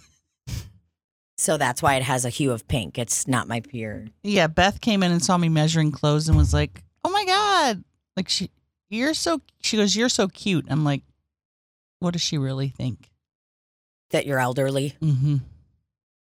[1.36, 2.98] so that's why it has a hue of pink.
[2.98, 4.06] It's not my pure.
[4.22, 7.84] Yeah, Beth came in and saw me measuring clothes and was like, "Oh my god!"
[8.16, 8.50] Like she,
[8.90, 9.40] you're so.
[9.62, 11.02] She goes, "You're so cute." I'm like,
[12.00, 13.10] "What does she really think?"
[14.10, 15.36] That you're elderly Mm-hmm.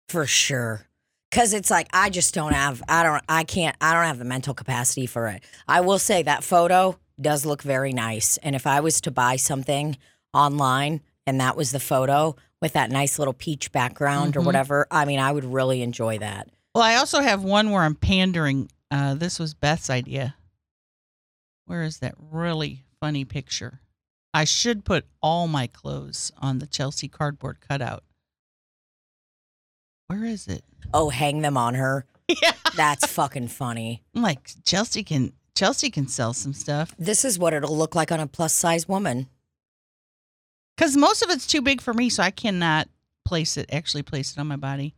[0.09, 0.87] for sure.
[1.32, 4.24] Cause it's like I just don't have I don't I can't I don't have the
[4.24, 5.43] mental capacity for it.
[5.68, 8.37] I will say that photo does look very nice.
[8.39, 9.99] And if I was to buy something
[10.32, 14.47] online and that was the photo with that nice little peach background or Mhm.
[14.47, 16.49] whatever, I mean I would really enjoy that.
[16.74, 18.70] Well, I also have one where I'm pandering.
[18.91, 20.36] Uh, this was Beth's idea.
[21.66, 23.80] Where is that really funny picture?
[24.32, 28.04] I should put all my clothes on the Chelsea cardboard cutout.
[30.08, 30.62] Where is it?
[30.94, 32.06] Oh, hang them on her.
[32.42, 32.54] Yeah.
[32.74, 34.02] That's fucking funny.
[34.12, 38.10] I'm like Chelsea can Chelsea can sell some stuff This is what it'll look like
[38.10, 39.28] on a plus size woman.
[40.76, 42.88] because most of it's too big for me, so I cannot
[43.24, 43.72] place it.
[43.72, 44.96] Actually, place it on my body.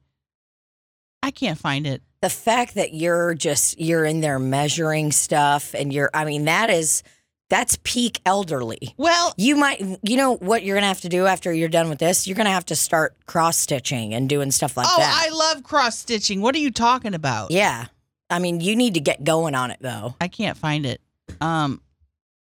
[1.23, 2.01] I can't find it.
[2.21, 6.71] The fact that you're just you're in there measuring stuff and you're I mean that
[6.71, 7.03] is
[7.49, 8.95] that's peak elderly.
[8.99, 11.99] Well, You might, you know what you're gonna have to do after you're done with
[11.99, 12.27] this?
[12.27, 15.29] You're gonna have to start cross stitching and doing stuff like oh, that.
[15.31, 16.43] Oh, I love cross stitching.
[16.43, 17.51] What are you talking about?
[17.51, 17.87] yeah,
[18.31, 20.15] I mean, you need to get going on it though.
[20.21, 21.01] I can't find it.
[21.41, 21.81] Um,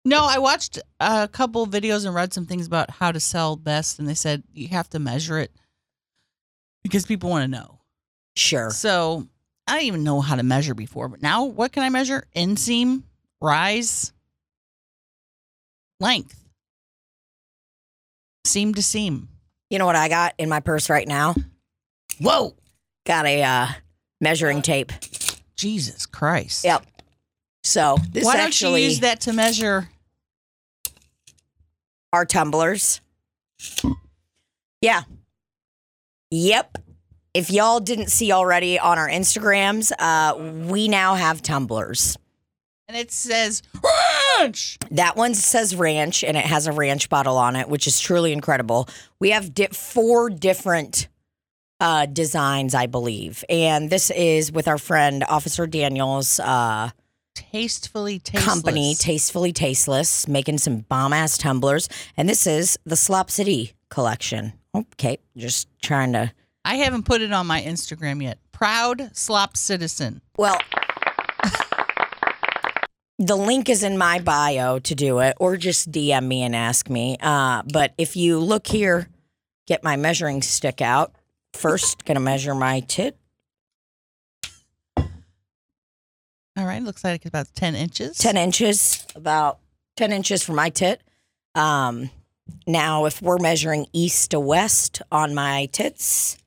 [0.06, 4.00] no, I watched a couple videos and read some things about how to sell best,
[4.00, 5.52] and they said you have to measure it
[6.84, 7.80] because people want to know.
[8.36, 8.70] Sure.
[8.72, 9.28] So
[9.68, 12.28] I didn't even know how to measure before, but now what can I measure?
[12.36, 13.04] Inseam,
[13.42, 14.12] rise,
[16.00, 16.44] length,
[18.46, 19.30] seam to seam.
[19.70, 21.36] You know what I got in my purse right now?
[22.20, 22.56] Whoa,
[23.06, 23.68] Got a uh,
[24.22, 24.92] measuring tape.
[25.56, 26.64] Jesus Christ!
[26.64, 26.86] Yep.
[27.64, 29.90] So this Why don't actually you use that to measure?
[32.14, 33.02] our tumblers.
[34.82, 35.02] Yeah.
[36.30, 36.78] Yep.
[37.34, 40.36] If y'all didn't see already on our Instagrams, uh,
[40.70, 42.16] we now have tumblers.
[42.88, 43.64] And it says
[44.40, 44.78] ranch.
[44.92, 48.34] That one says ranch and it has a ranch bottle on it, which is truly
[48.34, 48.88] incredible.
[49.20, 51.08] We have di- four different
[51.80, 53.44] uh, designs, I believe.
[53.50, 56.92] And this is with our friend Officer Daniels' uh,
[57.34, 58.46] Tastefully tasteless.
[58.46, 61.90] company, Tastefully Tasteless, making some bomb ass tumblers.
[62.16, 64.54] And this is the Slop City collection.
[64.76, 66.32] Okay, just trying to.
[66.66, 68.40] I haven't put it on my Instagram yet.
[68.52, 70.22] Proud slop citizen.
[70.38, 70.58] Well,
[73.20, 76.90] the link is in my bio to do it, or just DM me and ask
[76.90, 77.18] me.
[77.22, 79.08] Uh, but if you look here,
[79.68, 81.14] get my measuring stick out.
[81.54, 83.18] First, gonna measure my tit.
[86.56, 88.18] All right, looks like it's about 10 inches.
[88.18, 89.60] 10 inches, about
[89.98, 91.02] 10 inches for my tit.
[91.56, 92.12] Um,
[92.68, 96.38] now, if we're measuring east to west on my tits,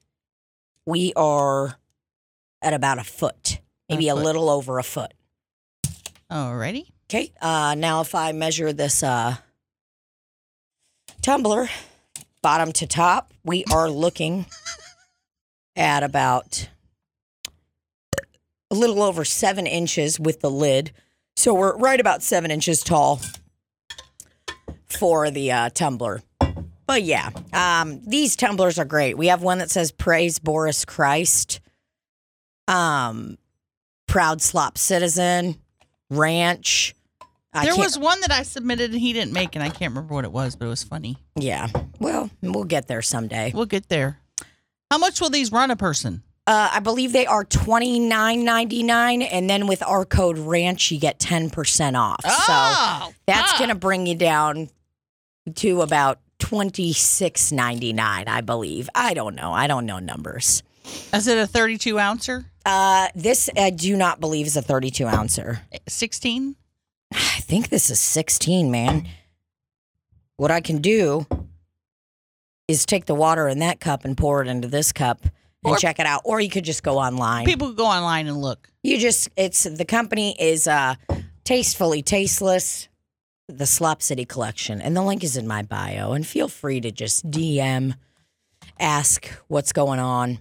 [0.87, 1.77] we are
[2.63, 3.59] at about a foot,
[3.89, 4.25] maybe a, foot.
[4.25, 5.13] little over a foot.
[6.31, 6.87] Alrighty.
[7.09, 7.33] Okay.
[7.41, 9.37] Uh, now, if I measure this uh,
[11.23, 11.69] tumbler
[12.43, 14.47] bottom to top, we are looking
[15.75, 16.69] at about
[18.71, 20.93] a little over seven inches with the lid.
[21.37, 23.21] So we're right about seven inches tall
[24.89, 26.23] for the uh, tumbler.
[26.87, 29.19] But yeah, um, these tumblers are great.
[29.19, 31.61] We have one that says "Praise Boris Christ,"
[32.69, 33.39] um,
[34.07, 35.57] "Proud Slop Citizen,"
[36.11, 36.95] "Ranch."
[37.53, 40.15] I there was one that I submitted and he didn't make, and I can't remember
[40.15, 41.17] what it was, but it was funny.
[41.37, 41.69] Yeah.
[41.99, 43.51] Well, we'll get there someday.
[43.55, 44.21] We'll get there.
[44.91, 46.23] How much will these run a person?
[46.47, 50.93] Uh, I believe they are twenty nine ninety nine, and then with our code Ranch,
[50.93, 52.21] you get ten percent off.
[52.23, 53.57] so oh, that's ah.
[53.59, 54.69] gonna bring you down
[55.57, 58.89] to about twenty six ninety nine, I believe.
[58.95, 59.53] I don't know.
[59.53, 60.63] I don't know numbers.
[61.13, 62.45] Is it a 32 ouncer?
[62.65, 65.61] Uh, this I do not believe is a 32 ouncer.
[65.89, 66.55] 16?
[67.13, 69.09] I think this is 16, man.
[70.37, 71.27] What I can do
[72.69, 75.33] is take the water in that cup and pour it into this cup and
[75.73, 76.21] Or- check it out.
[76.25, 77.47] Or you could just go online.
[77.47, 78.71] People go online and look.
[78.85, 80.95] You just it's the company is uh
[81.43, 82.87] tastefully tasteless,
[83.49, 86.13] the Slop City collection, and the link is in my bio.
[86.13, 87.95] And feel free to just DM,
[88.79, 90.39] ask what's going on,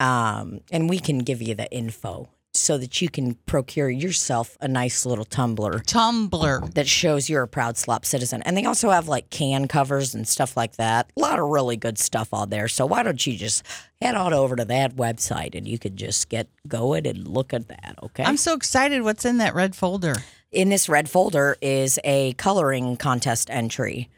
[0.00, 4.68] um, and we can give you the info so that you can procure yourself a
[4.68, 6.62] nice little tumbler Tumbler.
[6.74, 8.42] that shows you're a proud slop citizen.
[8.42, 11.10] And they also have like can covers and stuff like that.
[11.16, 12.68] A lot of really good stuff on there.
[12.68, 13.62] So why don't you just
[14.00, 17.68] head on over to that website and you could just get going and look at
[17.68, 18.24] that, okay?
[18.24, 19.02] I'm so excited.
[19.02, 20.14] What's in that red folder?
[20.56, 24.08] In this red folder is a coloring contest entry.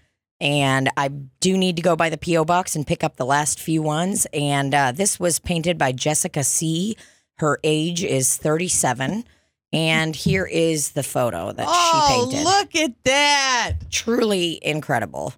[0.41, 2.45] And I do need to go by the P.O.
[2.45, 4.25] box and pick up the last few ones.
[4.33, 6.97] And uh, this was painted by Jessica C.
[7.39, 9.25] Her age is 37.
[9.73, 12.45] And here is the photo that oh, she painted.
[12.45, 13.73] look at that.
[13.91, 15.35] Truly incredible.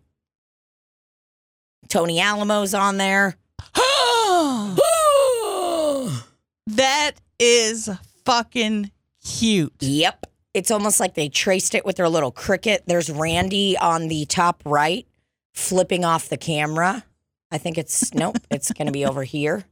[1.89, 3.37] Tony Alamo's on there.
[6.67, 7.89] that is
[8.25, 8.91] fucking
[9.25, 9.73] cute.
[9.81, 10.27] Yep.
[10.53, 12.81] It's almost like they traced it with their little Cricut.
[12.87, 15.07] There's Randy on the top right
[15.55, 17.05] flipping off the camera.
[17.51, 19.65] I think it's nope, it's going to be over here.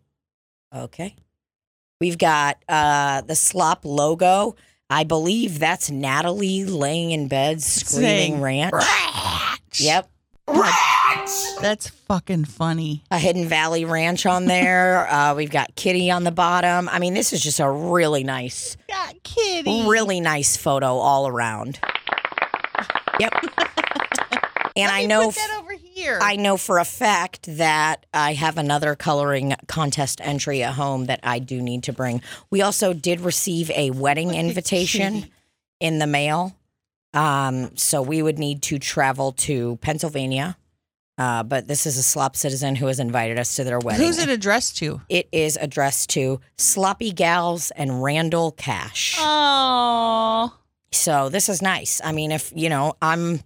[0.75, 1.17] Okay.
[2.01, 4.57] We've got uh the slop logo.
[4.91, 8.73] I believe that's Natalie laying in bed screaming Saying, ranch.
[9.75, 10.09] Yep.
[11.61, 13.03] That's fucking funny.
[13.11, 15.07] A Hidden Valley Ranch on there.
[15.19, 16.89] Uh, we've got Kitty on the bottom.
[16.89, 19.87] I mean, this is just a really nice Got kitty.
[19.89, 21.79] really nice photo all around.
[23.21, 23.33] Yep.
[24.77, 26.21] And I know Put that over here.
[26.23, 31.19] I know for a fact that I have another coloring contest entry at home that
[31.25, 32.23] I do need to bring.
[32.51, 35.27] We also did receive a wedding invitation
[35.81, 36.55] in the mail.
[37.15, 40.57] Um, so we would need to travel to Pennsylvania.
[41.17, 44.07] Uh, but this is a slop citizen who has invited us to their wedding.
[44.07, 45.01] Who's it addressed to?
[45.09, 49.17] It is addressed to Sloppy Gals and Randall Cash.
[49.19, 50.55] Oh.
[50.93, 52.01] So this is nice.
[52.05, 53.41] I mean, if you know, I'm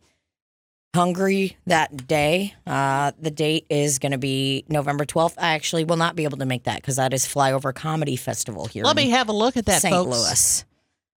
[0.95, 2.55] hungry that day.
[2.67, 5.35] Uh, the date is going to be November 12th.
[5.39, 8.67] I actually will not be able to make that because that is Flyover Comedy Festival
[8.67, 9.95] here Let in me have a look at that, St.
[9.95, 10.11] folks.
[10.11, 10.65] Louis.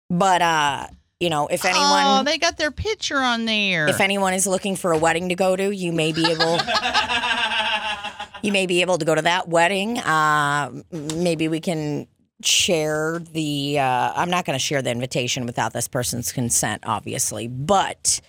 [0.09, 0.87] But uh,
[1.19, 3.87] you know, if anyone, Oh, they got their picture on there.
[3.87, 6.57] if anyone is looking for a wedding to go to, you may be able
[8.41, 9.97] you may be able to go to that wedding.
[9.99, 12.07] Uh, maybe we can
[12.43, 13.79] share the.
[13.79, 18.19] Uh, I'm not going to share the invitation without this person's consent, obviously, but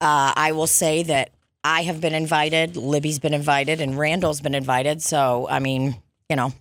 [0.00, 1.30] uh, I will say that
[1.62, 5.00] I have been invited, Libby's been invited, and Randall's been invited.
[5.02, 5.96] So I mean,
[6.28, 6.52] you know,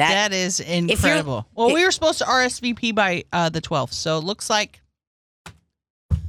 [0.00, 1.46] that that is incredible.
[1.54, 4.80] Well, we were supposed to RSVP by uh, the 12th, so it looks like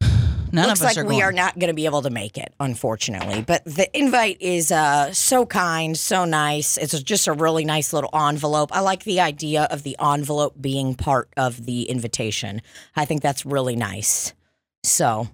[0.00, 1.22] none looks of us like are we going.
[1.22, 3.42] are not going to be able to make it, unfortunately.
[3.42, 6.76] But the invite is uh, so kind, so nice.
[6.76, 8.70] It's just a really nice little envelope.
[8.74, 12.62] I like the idea of the envelope being part of the invitation.
[12.96, 14.34] I think that's really nice.
[14.82, 15.28] So,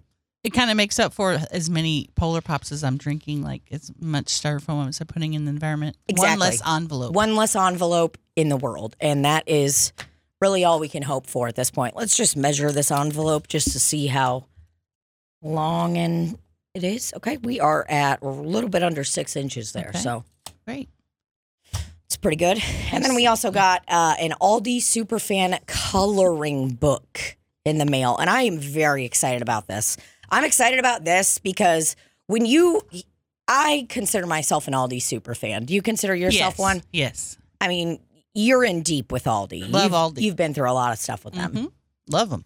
[0.46, 3.90] It kind of makes up for as many Polar Pops as I'm drinking, like as
[3.98, 5.96] much styrofoam as I'm putting in the environment.
[6.06, 6.30] Exactly.
[6.30, 7.14] One less envelope.
[7.14, 8.94] one less envelope in the world.
[9.00, 9.92] And that is
[10.40, 11.96] really all we can hope for at this point.
[11.96, 14.44] Let's just measure this envelope just to see how
[15.42, 16.38] long and
[16.74, 17.12] it is.
[17.16, 17.38] Okay.
[17.38, 19.88] We are at a little bit under six inches there.
[19.88, 19.98] Okay.
[19.98, 20.22] So,
[20.64, 20.88] Great.
[22.04, 22.62] It's pretty good.
[22.92, 28.16] And then we also got uh, an Aldi Superfan coloring book in the mail.
[28.16, 29.96] And I am very excited about this.
[30.30, 31.96] I'm excited about this because
[32.26, 32.82] when you,
[33.48, 35.64] I consider myself an Aldi super fan.
[35.64, 36.58] Do you consider yourself yes.
[36.58, 36.82] one?
[36.92, 37.38] Yes.
[37.60, 38.00] I mean,
[38.34, 39.70] you're in deep with Aldi.
[39.70, 40.20] Love you've, Aldi.
[40.20, 41.52] You've been through a lot of stuff with them.
[41.52, 41.72] Mhm.
[42.10, 42.44] Love them.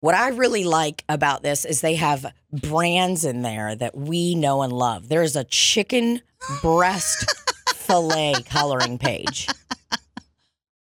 [0.00, 4.62] What I really like about this is they have brands in there that we know
[4.62, 5.08] and love.
[5.08, 6.22] There's a chicken
[6.60, 7.24] breast
[7.68, 9.46] fillet coloring page.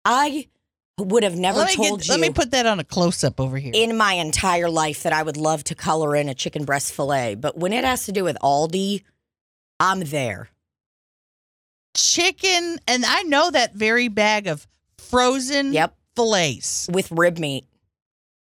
[0.03, 0.47] I
[0.99, 3.39] would have never Let told get, you let me put that on a close up
[3.39, 3.71] over here.
[3.73, 7.35] in my entire life that I would love to color in a chicken breast fillet,
[7.35, 9.03] but when it has to do with Aldi,
[9.79, 10.49] I'm there.
[11.95, 14.67] Chicken, and I know that very bag of
[14.97, 17.65] frozen Yep, fillets with rib meat.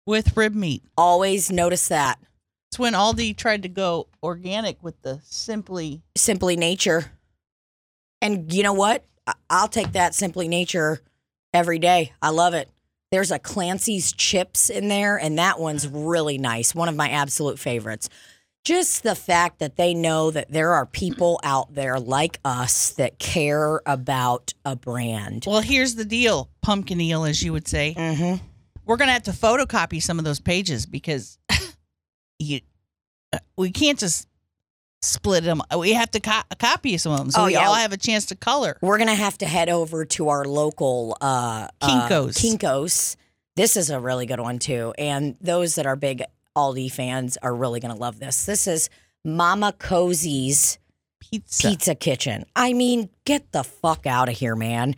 [0.06, 0.84] with rib meat.
[0.98, 2.20] Always notice that.
[2.72, 6.02] It's when Aldi tried to go organic with the simply.
[6.16, 7.12] Simply Nature.
[8.22, 9.06] And you know what?
[9.50, 11.02] I'll take that Simply Nature
[11.54, 12.14] every day.
[12.22, 12.70] I love it.
[13.12, 16.76] There's a Clancy's chips in there, and that one's really nice.
[16.76, 18.10] One of my absolute favorites.
[18.66, 23.18] just the fact that they know that there are people out there like us that
[23.18, 25.46] care about a brand.
[25.48, 27.96] Well, here's the deal, pumpkin eel, as you would say.
[27.98, 28.46] Mm-hmm.
[28.86, 31.40] We're gonna have to photocopy some of those pages because
[32.40, 32.62] you,
[33.34, 34.28] uh, we can't just
[35.02, 35.62] split them.
[35.78, 37.68] We have to co- copy some of them so Oh, we yeah.
[37.68, 38.78] all have a chance to color.
[38.82, 42.36] We're gonna have to head over to our local uh, uh, Kinko's.
[42.38, 43.16] Kinkos.
[43.56, 46.24] This is a really good one too, and those that are big
[46.56, 48.46] Aldi fans are really gonna love this.
[48.46, 48.90] This is
[49.26, 50.80] Mama Cozzi's
[51.20, 51.70] Pizza.
[51.70, 52.46] Pizza Kitchen.
[52.56, 54.96] I mean, get the fuck out of here, man.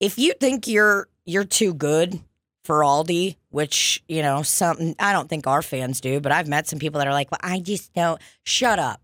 [0.00, 2.20] If you think you're you're too good
[2.64, 6.66] for Aldi, which, you know, something I don't think our fans do, but I've met
[6.68, 9.00] some people that are like, "Well, I just don't." Shut up.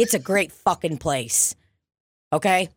[0.00, 1.54] It's a great fucking place.
[2.32, 2.68] Okay?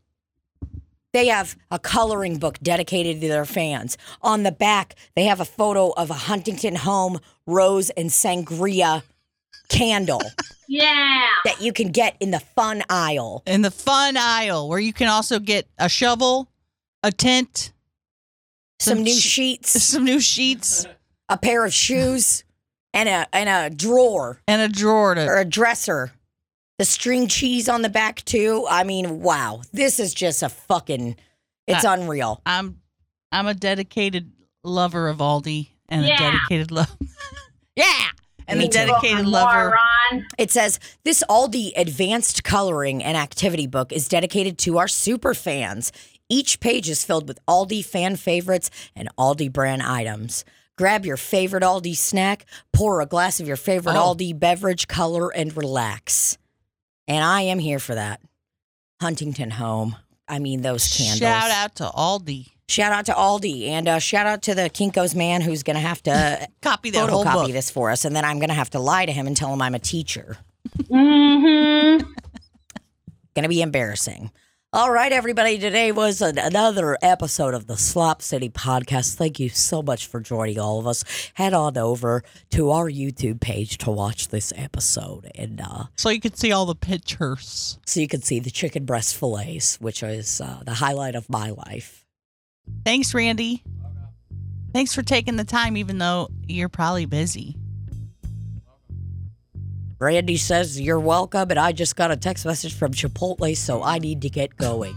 [1.13, 3.97] They have a coloring book dedicated to their fans.
[4.21, 9.03] On the back, they have a photo of a Huntington Home rose and sangria
[9.69, 10.21] candle
[10.67, 11.27] Yeah.
[11.45, 13.43] that you can get in the fun aisle.
[13.45, 16.47] in the fun aisle where you can also get a shovel,
[17.03, 17.71] a tent,
[18.79, 20.85] some, Some new sh- sheets, some new sheets,
[21.29, 22.43] a pair of shoes,
[22.93, 26.11] and a and a drawer and a drawer to or a dresser.
[26.79, 28.65] The string cheese on the back too.
[28.69, 31.15] I mean, wow, this is just a fucking.
[31.67, 32.41] It's unreal.
[32.45, 32.79] I'm
[33.31, 34.31] I'm a dedicated
[34.63, 36.15] lover of Aldi and Yeah.
[36.15, 36.95] a dedicated love.
[37.75, 38.07] yeah,
[38.47, 39.75] and Me a dedicated lover.
[40.11, 40.27] Moron.
[40.37, 45.91] It says this Aldi advanced coloring and activity book is dedicated to our super fans.
[46.29, 50.43] Each page is filled with Aldi fan favorites and Aldi brand items.
[50.77, 54.15] Grab your favorite Aldi snack, pour a glass of your favorite Oh.
[54.15, 56.37] Aldi beverage, color, and relax.
[57.07, 58.21] And I am here for that.
[59.01, 59.95] Huntington Home.
[60.27, 61.19] I mean, those candles.
[61.19, 62.47] Shout out to Aldi.
[62.69, 65.81] Shout out to Aldi and uh, shout out to the Kinko's man who's going to
[65.81, 67.51] have to Copy that whole photocopy book.
[67.51, 68.05] this for us.
[68.05, 69.79] And then I'm going to have to lie to him and tell him I'm a
[69.79, 70.37] teacher.
[70.77, 72.09] Mm-hmm.
[73.35, 74.31] Going to be embarrassing.
[74.75, 75.59] All right, everybody.
[75.59, 79.13] Today was an- another episode of the Slop City podcast.
[79.13, 81.03] Thank you so much for joining all of us.
[81.35, 86.19] Head on over to our YouTube page to watch this episode, and uh, So you
[86.19, 87.77] can see all the pictures.
[87.85, 91.51] so you can see the chicken breast fillets, which is uh, the highlight of my
[91.51, 92.03] life.
[92.83, 93.61] Thanks, Randy.
[94.73, 97.57] Thanks for taking the time, even though you're probably busy.
[100.03, 103.99] Randy says you're welcome, and I just got a text message from Chipotle, so I
[103.99, 104.95] need to get going.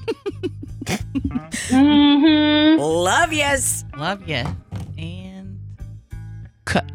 [1.68, 2.80] Mm-hmm.
[2.80, 3.84] Love yous.
[3.96, 4.52] Love ya.
[4.98, 5.58] And
[6.64, 6.90] cut.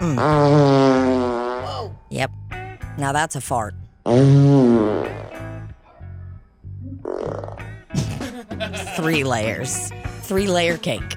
[0.00, 1.94] Whoa.
[2.10, 2.30] Yep.
[2.98, 3.74] Now that's a fart.
[8.96, 9.90] Three layers.
[10.22, 11.16] Three layer cake.